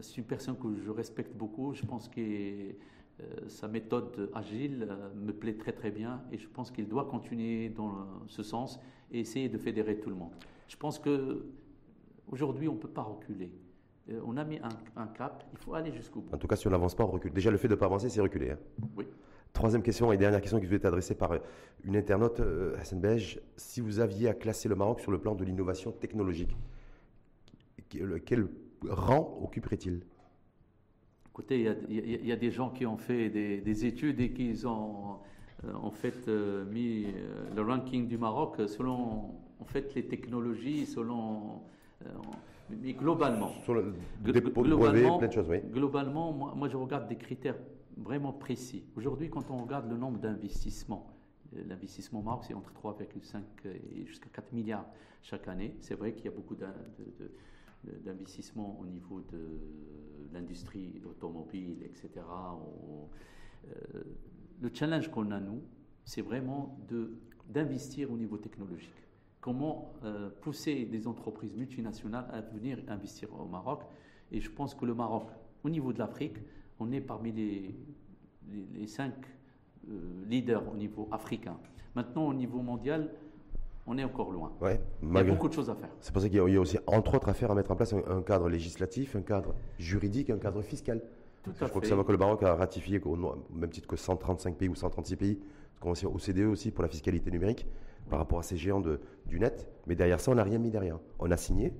[0.00, 1.74] c'est une personne que je respecte beaucoup.
[1.74, 2.20] Je pense que
[3.46, 8.06] sa méthode agile me plaît très très bien et je pense qu'il doit continuer dans
[8.26, 8.80] ce sens
[9.12, 10.32] et essayer de fédérer tout le monde.
[10.66, 11.44] Je pense que
[12.30, 13.52] aujourd'hui, on ne peut pas reculer.
[14.10, 14.58] Euh, on a mis
[14.96, 16.34] un, cap, il faut aller jusqu'au bout.
[16.34, 17.32] En tout cas, si on n'avance pas, on recule.
[17.32, 18.50] Déjà, le fait de ne pas avancer, c'est reculer.
[18.50, 18.58] Hein.
[18.96, 19.06] Oui.
[19.52, 21.38] Troisième question et dernière question qui vous est adressée par euh,
[21.84, 23.40] une internaute, euh, Hassan Bej.
[23.56, 26.56] Si vous aviez à classer le Maroc sur le plan de l'innovation technologique,
[27.88, 28.48] quel
[28.88, 30.02] rang occuperait-il?
[31.30, 35.16] Écoutez, il y, a des gens qui ont fait des, des études et qui ont
[35.64, 39.30] euh, en fait euh, mis euh, le ranking du Maroc selon
[39.60, 41.62] en fait les technologies, selon
[42.68, 43.52] mais globalement.
[43.64, 43.94] Sur le,
[44.52, 45.60] globalement, plein de choses, oui.
[45.72, 47.56] globalement moi, moi, je regarde des critères
[47.96, 48.84] vraiment précis.
[48.96, 51.14] Aujourd'hui, quand on regarde le nombre d'investissements,
[51.52, 54.86] l'investissement au Maroc, c'est entre 3,5 et jusqu'à 4 milliards
[55.22, 55.76] chaque année.
[55.80, 56.56] C'est vrai qu'il y a beaucoup
[58.04, 59.60] d'investissements au niveau de
[60.32, 62.22] l'industrie automobile, etc
[64.62, 65.60] le challenge qu'on a, nous,
[66.04, 66.78] c'est vraiment
[67.48, 68.94] d'investir au niveau technologique.
[69.40, 73.82] Comment euh, pousser des entreprises multinationales à venir investir au Maroc?
[74.30, 75.28] Et je pense que le Maroc,
[75.64, 76.36] au niveau de l'Afrique,
[76.82, 77.74] on est parmi les,
[78.74, 79.14] les, cinq
[79.88, 79.92] euh,
[80.28, 81.56] leaders au niveau africain.
[81.94, 83.10] Maintenant, au niveau mondial,
[83.86, 84.52] on est encore loin.
[84.60, 85.90] Ouais, il y a beaucoup de choses à faire.
[86.00, 87.92] C'est pour ça qu'il y a aussi, entre autres, à faire à mettre en place
[87.92, 91.02] un cadre législatif, un cadre juridique, un cadre fiscal
[91.46, 93.16] je crois que c'est que le Maroc a ratifié, au
[93.52, 95.40] même titre que 135 pays ou 136 pays,
[95.80, 97.66] qu'on au CDE aussi pour la fiscalité numérique,
[98.08, 99.68] par rapport à ces géants de, du net.
[99.86, 100.98] Mais derrière ça, on n'a rien mis derrière.
[101.18, 101.74] On a signé,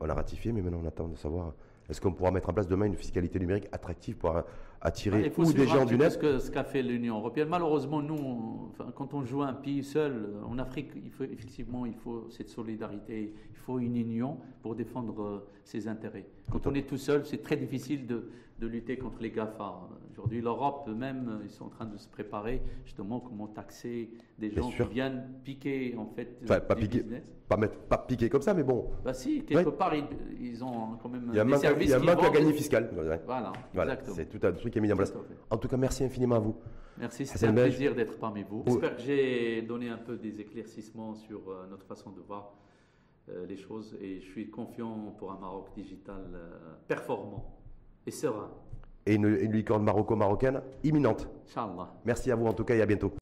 [0.00, 1.54] on a ratifié, mais maintenant on attend de savoir
[1.90, 4.42] Est-ce qu'on pourra mettre en place demain une fiscalité numérique attractive pour euh,
[4.80, 7.48] attirer Ah, ou des gens du net ce que- ce qu'a fait l'Union européenne.
[7.48, 11.24] Malheureusement, nous, on- enfin, quand on joue un pays seul, euh, en Afrique, il faut,
[11.24, 16.26] effectivement, il faut cette solidarité, il faut une union pour défendre euh, ses intérêts.
[16.50, 18.30] Quand on est tout seul, c'est très difficile de,
[18.60, 19.88] de lutter contre les GAFA.
[20.12, 24.50] Aujourd'hui, l'Europe eux-mêmes, euh, ils sont en train de se préparer justement comment taxer des
[24.50, 27.02] gens qui viennent piquer en fait Enfin, pas du piquer.
[27.02, 27.22] business.
[27.48, 29.76] pas, mettre, pas piquer comme ça, mais bon, Bah si, quelque Ouais.
[29.76, 30.04] part, ils,
[30.40, 32.28] ils ont quand même il y a un des services il y a manque à
[32.30, 32.90] gagner fiscal.
[32.94, 33.20] Ouais.
[33.24, 34.16] Voilà, Voilà, exactement.
[34.16, 35.14] c'est tout un truc qui est mis en place.
[35.48, 36.56] En tout cas, merci infiniment à vous.
[36.98, 38.62] Merci, c'était Hassan un plaisir d'être parmi vous.
[38.66, 42.52] J'espère que j'ai donné un peu des éclaircissements sur euh, notre façon de voir
[43.30, 46.50] euh, les choses et je suis confiant pour un Maroc digital euh,
[46.88, 47.56] performant
[48.06, 48.50] et serein.
[49.06, 51.28] Et une, une licorne maroco-marocaine imminente.
[51.48, 51.88] Inch'Allah.
[52.04, 53.12] Merci à vous en tout cas et à bientôt.